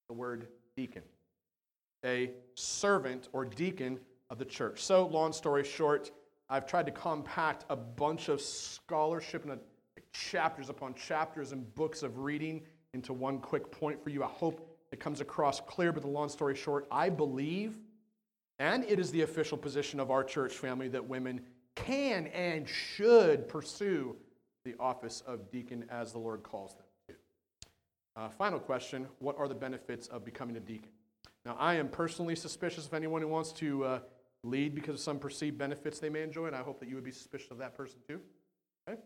[0.09, 1.03] The word deacon
[2.05, 3.99] a servant or deacon
[4.31, 4.83] of the church.
[4.83, 6.11] So, long story short,
[6.49, 9.61] I've tried to compact a bunch of scholarship and
[10.13, 12.63] chapters upon chapters and books of reading
[12.95, 14.23] into one quick point for you.
[14.23, 17.79] I hope it comes across clear, but the long story short, I believe,
[18.59, 21.41] and it is the official position of our church family, that women
[21.75, 24.17] can and should pursue
[24.65, 27.15] the office of deacon as the Lord calls them to.
[28.21, 30.91] Uh, final question What are the benefits of becoming a deacon?
[31.45, 33.99] Now, I am personally suspicious of anyone who wants to uh,
[34.45, 37.05] lead because of some perceived benefits they may enjoy, and I hope that you would
[37.05, 38.21] be suspicious of that person too.
[38.89, 39.01] Okay?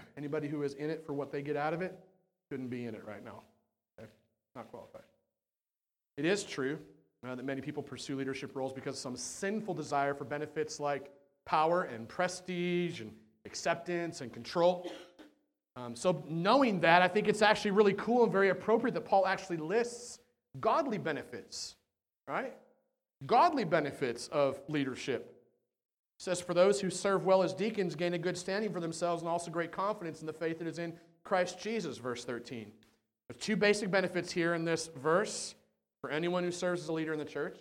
[0.16, 1.98] Anybody who is in it for what they get out of it
[2.48, 3.42] shouldn't be in it right now.
[3.98, 4.08] Okay?
[4.54, 5.02] Not qualified.
[6.16, 6.78] It is true
[7.26, 11.10] uh, that many people pursue leadership roles because of some sinful desire for benefits like
[11.44, 13.12] power and prestige and
[13.44, 14.90] acceptance and control.
[15.76, 19.26] Um, so, knowing that, I think it's actually really cool and very appropriate that Paul
[19.26, 20.20] actually lists
[20.60, 21.76] godly benefits,
[22.26, 22.54] right?
[23.24, 25.32] Godly benefits of leadership.
[26.18, 29.22] It says, For those who serve well as deacons gain a good standing for themselves
[29.22, 30.94] and also great confidence in the faith that is in
[31.24, 32.70] Christ Jesus, verse 13.
[33.28, 35.54] There's two basic benefits here in this verse
[36.00, 37.58] for anyone who serves as a leader in the church.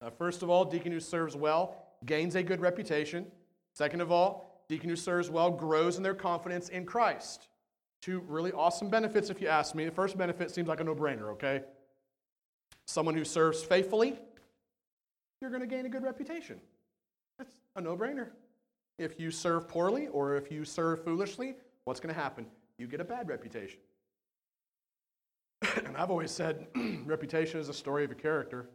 [0.00, 3.26] Uh, first of all, deacon who serves well gains a good reputation.
[3.72, 7.48] Second of all, deacon who serves well grows in their confidence in Christ.
[8.02, 9.84] Two really awesome benefits, if you ask me.
[9.84, 11.62] The first benefit seems like a no brainer, okay?
[12.86, 14.18] Someone who serves faithfully,
[15.40, 16.60] you're going to gain a good reputation.
[17.38, 18.28] That's a no brainer.
[18.98, 22.46] If you serve poorly or if you serve foolishly, what's going to happen?
[22.78, 23.78] You get a bad reputation.
[25.84, 26.66] and I've always said
[27.04, 28.70] reputation is a story of your character,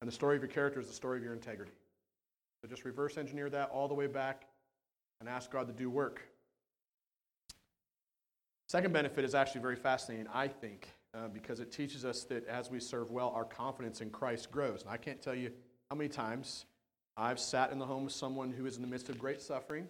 [0.00, 1.72] and the story of your character is the story of your integrity.
[2.62, 4.46] So just reverse engineer that all the way back
[5.20, 6.20] and ask God to do work.
[8.68, 12.70] Second benefit is actually very fascinating, I think uh, because it teaches us that as
[12.70, 14.82] we serve well, our confidence in Christ grows.
[14.82, 15.52] And I can't tell you
[15.90, 16.66] how many times
[17.16, 19.86] I've sat in the home of someone who is in the midst of great suffering,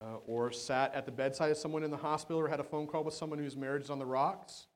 [0.00, 2.86] uh, or sat at the bedside of someone in the hospital, or had a phone
[2.86, 4.66] call with someone whose marriage is on the rocks.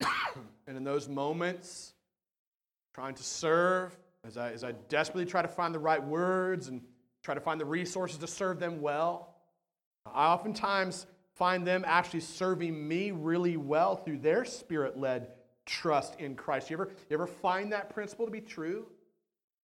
[0.66, 1.94] and in those moments,
[2.92, 6.82] trying to serve, as I, as I desperately try to find the right words and
[7.22, 9.36] try to find the resources to serve them well,
[10.04, 15.28] I oftentimes find them actually serving me really well through their spirit led
[15.66, 16.70] trust in Christ.
[16.70, 18.86] You ever, you ever find that principle to be true?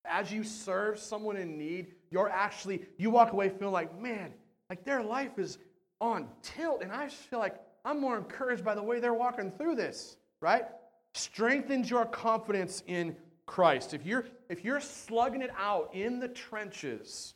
[0.05, 4.33] As you serve someone in need, you're actually, you walk away feeling like, man,
[4.69, 5.57] like their life is
[6.01, 9.51] on tilt, and I just feel like I'm more encouraged by the way they're walking
[9.51, 10.65] through this, right?
[11.13, 13.15] Strengthens your confidence in
[13.45, 13.93] Christ.
[13.93, 17.33] If you're if you're slugging it out in the trenches,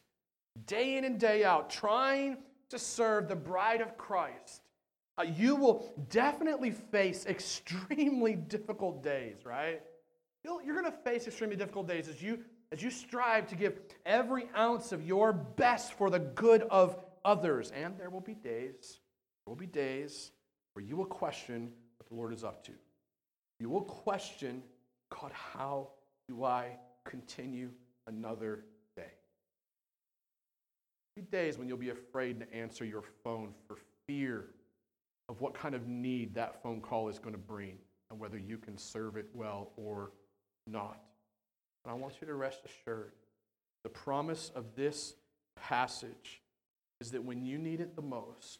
[0.67, 2.37] day in and day out, trying
[2.73, 4.61] to serve the bride of Christ,
[5.17, 9.81] uh, you will definitely face extremely difficult days, right?
[10.43, 12.39] You'll, you're going to face extremely difficult days as you
[12.71, 17.69] as you strive to give every ounce of your best for the good of others.
[17.69, 18.99] And there will be days,
[19.45, 20.31] there will be days
[20.73, 22.71] where you will question what the Lord is up to.
[23.59, 24.63] You will question,
[25.09, 25.89] God, how
[26.27, 27.69] do I continue
[28.07, 28.65] another
[31.15, 34.45] be days when you'll be afraid to answer your phone for fear
[35.29, 37.77] of what kind of need that phone call is going to bring
[38.09, 40.11] and whether you can serve it well or
[40.67, 40.99] not.
[41.83, 43.13] But I want you to rest assured
[43.83, 45.15] the promise of this
[45.55, 46.41] passage
[47.01, 48.59] is that when you need it the most,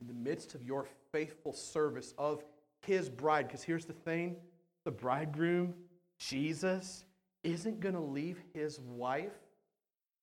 [0.00, 2.42] in the midst of your faithful service of
[2.82, 4.36] his bride, because here's the thing
[4.84, 5.74] the bridegroom,
[6.18, 7.04] Jesus,
[7.42, 9.32] isn't going to leave his wife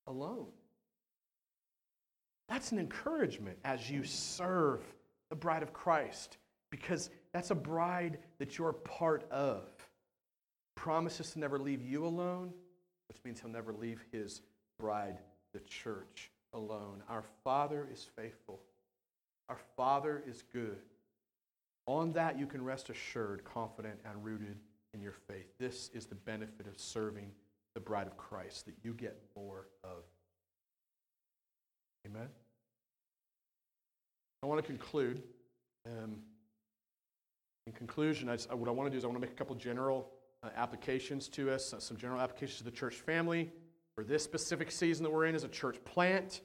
[0.07, 0.47] alone.
[2.51, 4.81] That's an encouragement as you serve
[5.29, 6.35] the bride of Christ,
[6.69, 9.63] because that's a bride that you're part of.
[10.75, 12.51] Promises to never leave you alone,
[13.07, 14.41] which means he'll never leave his
[14.77, 15.19] bride,
[15.53, 17.01] the church, alone.
[17.07, 18.59] Our Father is faithful.
[19.47, 20.79] Our Father is good.
[21.85, 24.57] On that, you can rest assured, confident, and rooted
[24.93, 25.47] in your faith.
[25.57, 27.31] This is the benefit of serving
[27.75, 30.03] the bride of Christ that you get more of.
[32.05, 32.27] Amen?
[34.43, 35.21] I want to conclude.
[35.85, 36.15] Um,
[37.67, 39.55] in conclusion, I what I want to do is I want to make a couple
[39.55, 40.09] general
[40.41, 43.51] uh, applications to us, uh, some general applications to the church family
[43.93, 46.41] for this specific season that we're in as a church plant.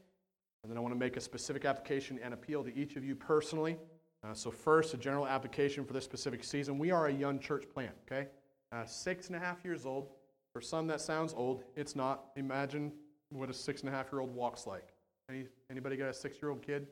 [0.63, 3.15] And then I want to make a specific application and appeal to each of you
[3.15, 3.79] personally.
[4.23, 6.79] Uh, so, first, a general application for this specific season.
[6.79, 8.29] We are a young church plant, okay?
[8.73, 10.09] Uh, six and a half years old.
[10.53, 11.65] For some, that sounds old.
[11.77, 12.25] It's not.
[12.37, 12.93] Imagine
[13.31, 14.93] what a six and a half year old walks like.
[15.31, 16.89] Any, anybody got a six year old kid?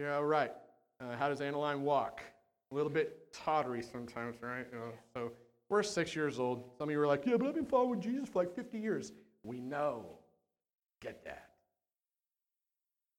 [0.00, 0.52] Yeah, right.
[0.98, 2.22] Uh, how does Annaline walk?
[2.72, 4.64] A little bit tottery sometimes, right?
[4.72, 5.32] You know, so,
[5.68, 6.64] we're six years old.
[6.78, 9.12] Some of you are like, yeah, but I've been following Jesus for like 50 years.
[9.44, 10.06] We know.
[11.02, 11.50] Get that.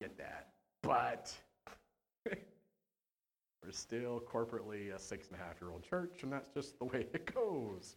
[0.01, 0.47] Get that.
[0.81, 1.31] But
[2.25, 6.85] we're still corporately a six and a half year old church, and that's just the
[6.85, 7.95] way it goes.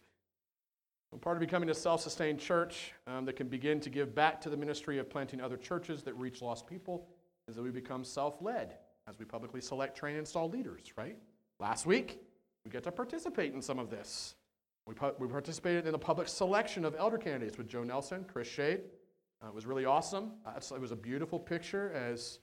[1.21, 4.49] Part of becoming a self sustained church um, that can begin to give back to
[4.49, 7.07] the ministry of planting other churches that reach lost people
[7.47, 8.75] is that we become self led
[9.07, 11.17] as we publicly select, train, and install leaders, right?
[11.59, 12.19] Last week,
[12.63, 14.35] we get to participate in some of this.
[14.87, 18.81] We, we participated in the public selection of elder candidates with Joe Nelson, Chris Shade.
[19.43, 20.31] Uh, it was really awesome.
[20.45, 22.39] Uh, it was a beautiful picture as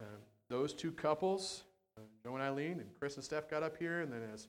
[0.00, 0.04] uh,
[0.48, 1.64] those two couples,
[1.98, 4.48] uh, Joe and Eileen, and Chris and Steph got up here, and then as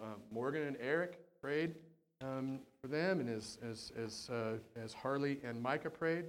[0.00, 1.74] uh, Morgan and Eric prayed
[2.20, 6.26] um, for them, and as, as, as, uh, as Harley and Micah prayed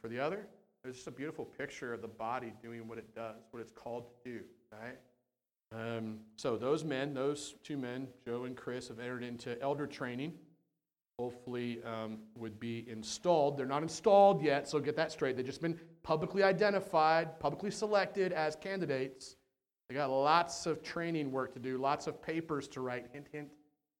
[0.00, 0.46] for the other.
[0.88, 3.72] It was just a beautiful picture of the body doing what it does, what it's
[3.72, 4.40] called to do,
[4.72, 4.96] right?
[5.70, 10.32] Um, so those men, those two men, Joe and Chris, have entered into elder training.
[11.18, 13.58] Hopefully, um, would be installed.
[13.58, 15.36] They're not installed yet, so get that straight.
[15.36, 19.36] They've just been publicly identified, publicly selected as candidates.
[19.90, 23.08] They got lots of training work to do, lots of papers to write.
[23.12, 23.48] Hint, hint,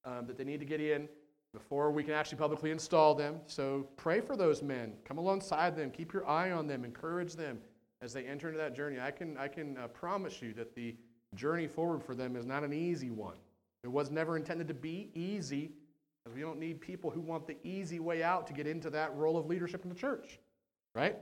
[0.07, 1.07] um, that they need to get in
[1.53, 3.41] before we can actually publicly install them.
[3.47, 4.93] So pray for those men.
[5.05, 5.91] Come alongside them.
[5.91, 6.85] Keep your eye on them.
[6.85, 7.59] Encourage them
[8.03, 9.01] as they enter into that journey.
[9.01, 10.95] I can, I can uh, promise you that the
[11.35, 13.37] journey forward for them is not an easy one.
[13.85, 15.73] It was never intended to be easy,
[16.25, 19.15] because we don't need people who want the easy way out to get into that
[19.15, 20.39] role of leadership in the church,
[20.95, 21.17] right?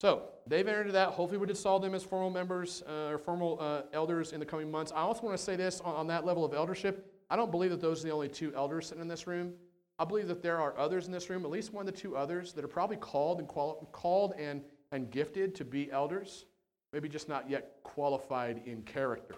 [0.00, 1.10] So they've entered that.
[1.10, 4.70] Hopefully, we install them as formal members uh, or formal uh, elders in the coming
[4.70, 4.92] months.
[4.92, 7.13] I also want to say this on, on that level of eldership.
[7.30, 9.54] I don't believe that those are the only two elders sitting in this room.
[9.98, 12.16] I believe that there are others in this room, at least one of the two
[12.16, 14.62] others, that are probably called and quali- called and,
[14.92, 16.46] and gifted to be elders
[16.94, 19.34] maybe just not yet qualified in character.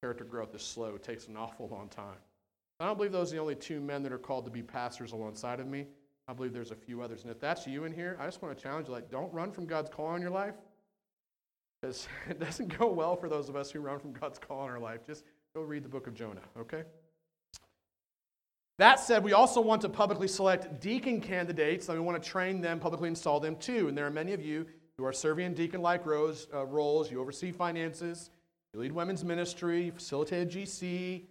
[0.00, 2.16] Character growth is slow, it takes an awful long time.
[2.80, 5.12] I don't believe those are the only two men that are called to be pastors
[5.12, 5.86] alongside of me.
[6.26, 7.22] I believe there's a few others.
[7.22, 9.52] And if that's you in here, I just want to challenge you like, don't run
[9.52, 10.54] from God's call on your life.
[11.80, 14.70] Because it doesn't go well for those of us who run from God's call on
[14.70, 15.06] our life.
[15.06, 15.24] Just
[15.54, 16.82] go read the book of Jonah, okay?
[18.78, 22.60] That said, we also want to publicly select deacon candidates, and we want to train
[22.60, 23.88] them, publicly install them too.
[23.88, 24.66] And there are many of you
[24.98, 27.10] who are serving in deacon like roles, uh, roles.
[27.10, 28.30] You oversee finances.
[28.74, 29.84] You lead women's ministry.
[29.84, 31.22] You facilitate a GC.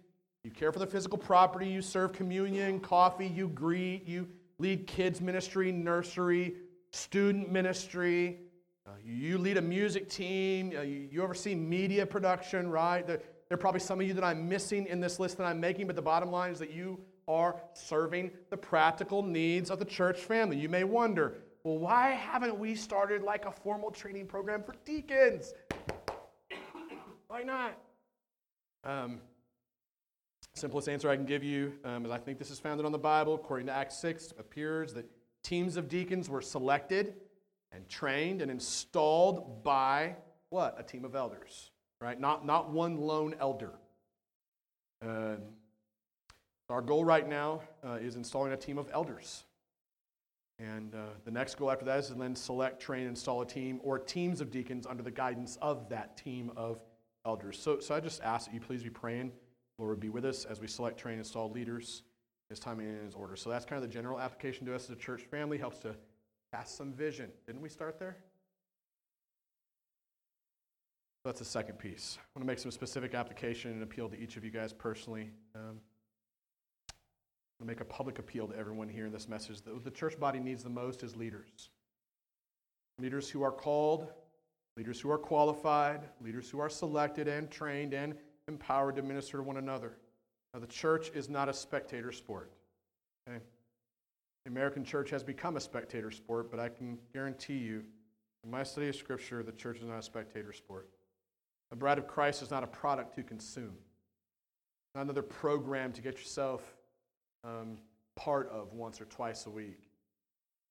[0.46, 4.28] You care for the physical property, you serve communion, coffee, you greet, you
[4.60, 6.54] lead kids' ministry, nursery,
[6.92, 8.38] student ministry.
[8.86, 13.04] Uh, you lead a music team, uh, you, oversee media production, right?
[13.04, 13.20] There
[13.50, 15.96] are probably some of you that I'm missing in this list that I'm making, but
[15.96, 20.56] the bottom line is that you are serving the practical needs of the church family.
[20.56, 25.52] You may wonder, well, why haven't we started like a formal training program for deacons?
[27.26, 27.78] why not?
[28.84, 29.20] Um,
[30.54, 32.98] simplest answer I can give you um, is I think this is founded on the
[32.98, 33.34] Bible.
[33.34, 35.04] According to Acts 6, it appears that
[35.42, 37.14] teams of deacons were selected
[37.72, 40.16] and trained and installed by
[40.50, 40.76] what?
[40.78, 42.18] A team of elders, right?
[42.18, 43.72] Not, not one lone elder.
[45.02, 45.38] Um,
[46.68, 49.44] our goal right now uh, is installing a team of elders.
[50.58, 53.80] And uh, the next goal after that is to then select, train, install a team
[53.82, 56.80] or teams of deacons under the guidance of that team of
[57.26, 57.58] elders.
[57.58, 59.32] So, so I just ask that you please be praying.
[59.78, 62.02] Lord be with us as we select, train, install leaders.
[62.48, 63.34] His timing and his order.
[63.34, 65.58] So that's kind of the general application to us as a church family.
[65.58, 65.96] Helps to
[66.54, 67.28] cast some vision.
[67.44, 68.16] Didn't we start there?
[71.24, 72.18] That's the second piece.
[72.20, 75.32] I want to make some specific application and appeal to each of you guys personally.
[75.56, 75.80] Um,
[77.60, 80.38] to make a public appeal to everyone here in this message that the church body
[80.38, 81.70] needs the most is leaders.
[82.98, 84.08] Leaders who are called,
[84.76, 88.14] leaders who are qualified, leaders who are selected and trained and
[88.48, 89.96] empowered to minister to one another.
[90.52, 92.52] Now, the church is not a spectator sport.
[93.28, 93.40] Okay?
[94.44, 97.84] The American church has become a spectator sport, but I can guarantee you,
[98.44, 100.88] in my study of Scripture, the church is not a spectator sport.
[101.70, 103.74] The bride of Christ is not a product to consume,
[104.94, 106.75] not another program to get yourself
[107.46, 107.78] um,
[108.16, 109.88] part of once or twice a week.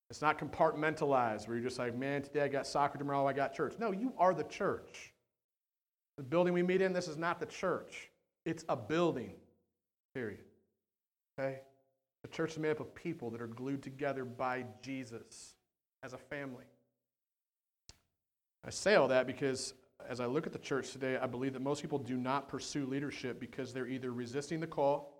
[0.09, 3.53] It's not compartmentalized where you're just like, man, today I got soccer, tomorrow I got
[3.53, 3.75] church.
[3.79, 5.13] No, you are the church.
[6.17, 8.09] The building we meet in, this is not the church.
[8.45, 9.33] It's a building,
[10.13, 10.43] period.
[11.39, 11.59] Okay?
[12.21, 15.55] The church is made up of people that are glued together by Jesus
[16.03, 16.65] as a family.
[18.63, 19.73] I say all that because
[20.07, 22.85] as I look at the church today, I believe that most people do not pursue
[22.85, 25.14] leadership because they're either resisting the call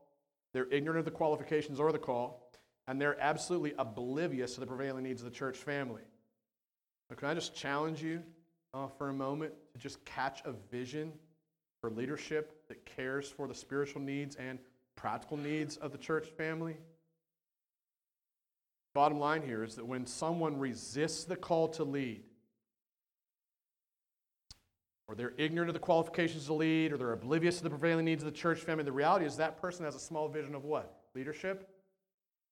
[0.55, 2.49] they're ignorant of the qualifications or the call,
[2.87, 6.03] and they're absolutely oblivious to the prevailing needs of the church family.
[7.09, 8.23] But can I just challenge you
[8.73, 11.11] uh, for a moment to just catch a vision
[11.81, 14.57] for leadership that cares for the spiritual needs and
[14.95, 16.77] practical needs of the church family?
[18.93, 22.23] Bottom line here is that when someone resists the call to lead,
[25.07, 28.23] or they're ignorant of the qualifications to lead, or they're oblivious to the prevailing needs
[28.23, 28.83] of the church family.
[28.83, 31.01] The reality is that person has a small vision of what?
[31.13, 31.69] Leadership?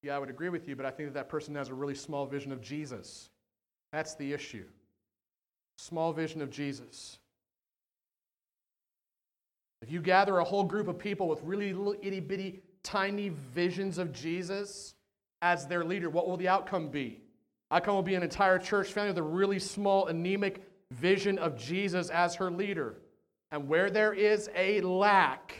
[0.03, 1.95] Yeah, I would agree with you, but I think that that person has a really
[1.95, 3.29] small vision of Jesus.
[3.91, 4.65] That's the issue.
[5.77, 7.17] Small vision of Jesus.
[9.81, 13.97] If you gather a whole group of people with really little itty bitty, tiny visions
[13.97, 14.93] of Jesus
[15.41, 17.21] as their leader, what will the outcome be?
[17.71, 20.63] Outcome will be an entire church family with a really small, anemic
[20.93, 22.95] vision of Jesus as her leader.
[23.51, 25.55] And where there is a lack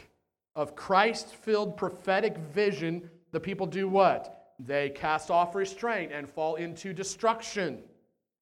[0.56, 4.54] of Christ filled prophetic vision, the people do what?
[4.58, 7.82] They cast off restraint and fall into destruction.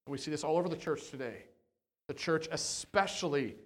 [0.07, 1.45] We see this all over the church today.
[2.09, 3.57] The church, especially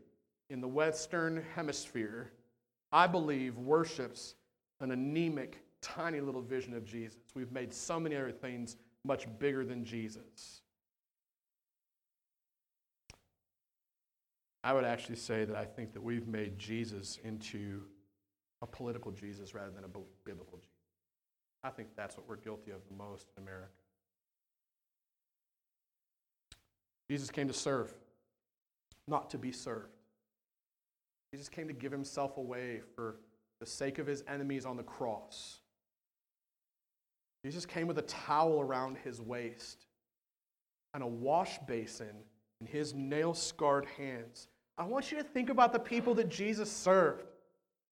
[0.51, 2.31] in the Western Hemisphere,
[2.93, 4.35] I believe worships
[4.81, 7.19] an anemic, tiny little vision of Jesus.
[7.35, 10.63] We've made so many other things much bigger than Jesus.
[14.67, 17.83] I would actually say that I think that we've made Jesus into
[18.63, 19.89] a political Jesus rather than a
[20.25, 20.73] biblical Jesus.
[21.63, 23.71] I think that's what we're guilty of the most in America.
[27.09, 27.95] Jesus came to serve,
[29.07, 29.95] not to be served.
[31.33, 33.21] Jesus came to give himself away for
[33.61, 35.61] the sake of his enemies on the cross.
[37.45, 39.87] Jesus came with a towel around his waist
[40.93, 42.17] and a wash basin
[42.61, 44.49] in his nail scarred hands
[44.79, 47.25] I want you to think about the people that Jesus served.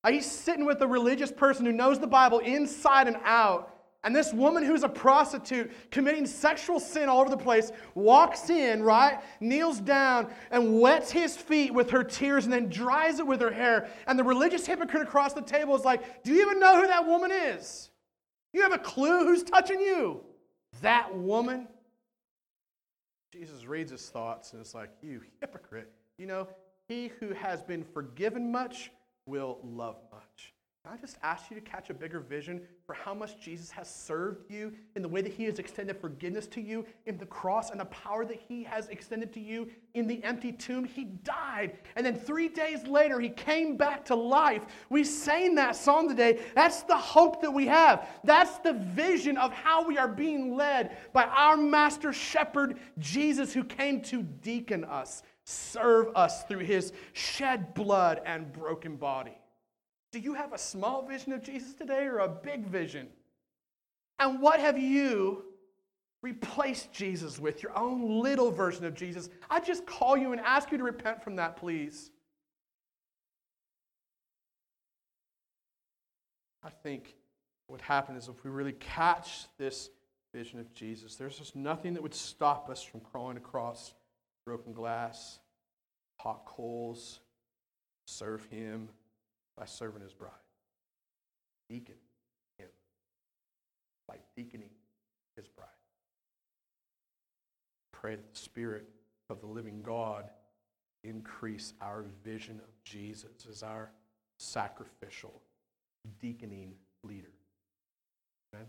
[0.03, 3.71] Uh, he's sitting with a religious person who knows the Bible inside and out.
[4.05, 8.83] And this woman who's a prostitute committing sexual sin all over the place walks in,
[8.83, 9.19] right?
[9.41, 13.51] Kneels down and wets his feet with her tears and then dries it with her
[13.51, 13.89] hair.
[14.07, 17.07] And the religious hypocrite across the table is like, Do you even know who that
[17.07, 17.89] woman is?
[18.53, 20.21] You have a clue who's touching you?
[20.83, 21.67] That woman?
[23.33, 25.91] Jesus reads his thoughts and it's like, You hypocrite.
[26.19, 26.49] You know,
[26.89, 28.91] he who has been forgiven much
[29.27, 30.55] will love much.
[30.85, 33.89] Can I just ask you to catch a bigger vision for how much Jesus has
[33.89, 37.71] served you in the way that he has extended forgiveness to you in the cross
[37.71, 40.85] and the power that he has extended to you in the empty tomb?
[40.85, 44.67] He died, and then three days later, he came back to life.
[44.91, 46.43] We sang that song today.
[46.55, 48.07] That's the hope that we have.
[48.23, 53.65] That's the vision of how we are being led by our master shepherd, Jesus, who
[53.65, 59.37] came to deacon us, serve us through his shed blood and broken body.
[60.13, 63.09] Do you have a small vision of Jesus today or a big vision?
[64.19, 65.45] And what have you
[66.23, 67.63] replaced Jesus with?
[67.63, 69.29] Your own little version of Jesus.
[69.51, 72.11] I just call you and ask you to repent from that, please.
[76.63, 77.15] I think
[77.67, 79.91] what happened is if we really catch this
[80.33, 83.95] vision of Jesus, there's just nothing that would stop us from crawling across
[84.45, 85.39] broken glass,
[86.19, 87.21] hot coals,
[88.07, 88.89] serve Him
[89.57, 90.31] by serving his bride.
[91.69, 91.95] Deacon
[92.59, 92.69] him
[94.09, 94.71] by deaconing
[95.37, 95.69] his bride.
[97.93, 98.89] Pray that the Spirit
[99.31, 100.31] of the living God
[101.05, 103.91] increase our vision of Jesus as our
[104.39, 105.41] sacrificial,
[106.21, 107.33] deaconing leader.
[108.55, 108.67] Amen.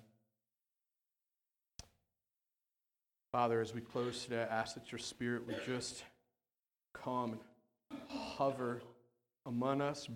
[3.36, 6.06] Father, as we close today, I ask that your Spirit would just
[6.94, 7.38] come
[7.92, 8.82] and hover
[9.46, 10.08] among us,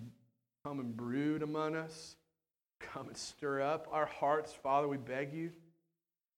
[0.64, 2.16] Come and brood among us.
[2.80, 4.54] Come and stir up our hearts.
[4.54, 5.50] Father, we beg you.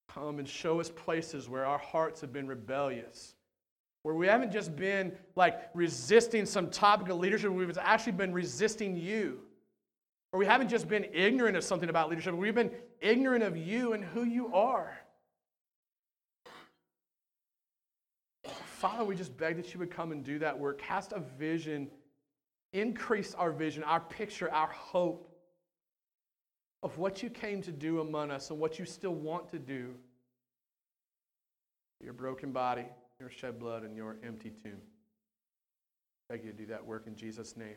[0.09, 3.37] Come and show us places where our hearts have been rebellious,
[4.03, 8.97] where we haven't just been like resisting some topic of leadership, we've actually been resisting
[8.97, 9.39] you.
[10.33, 13.93] Or we haven't just been ignorant of something about leadership, we've been ignorant of you
[13.93, 14.99] and who you are.
[18.83, 20.83] Father, we just beg that you would come and do that work.
[20.83, 21.89] Cast a vision
[22.73, 25.29] increase our vision, our picture, our hope
[26.83, 29.95] of what you came to do among us and what you still want to do.
[32.03, 32.87] Your broken body,
[33.21, 34.81] your shed blood, and your empty tomb.
[36.29, 37.77] I Beg you to do that work in Jesus' name.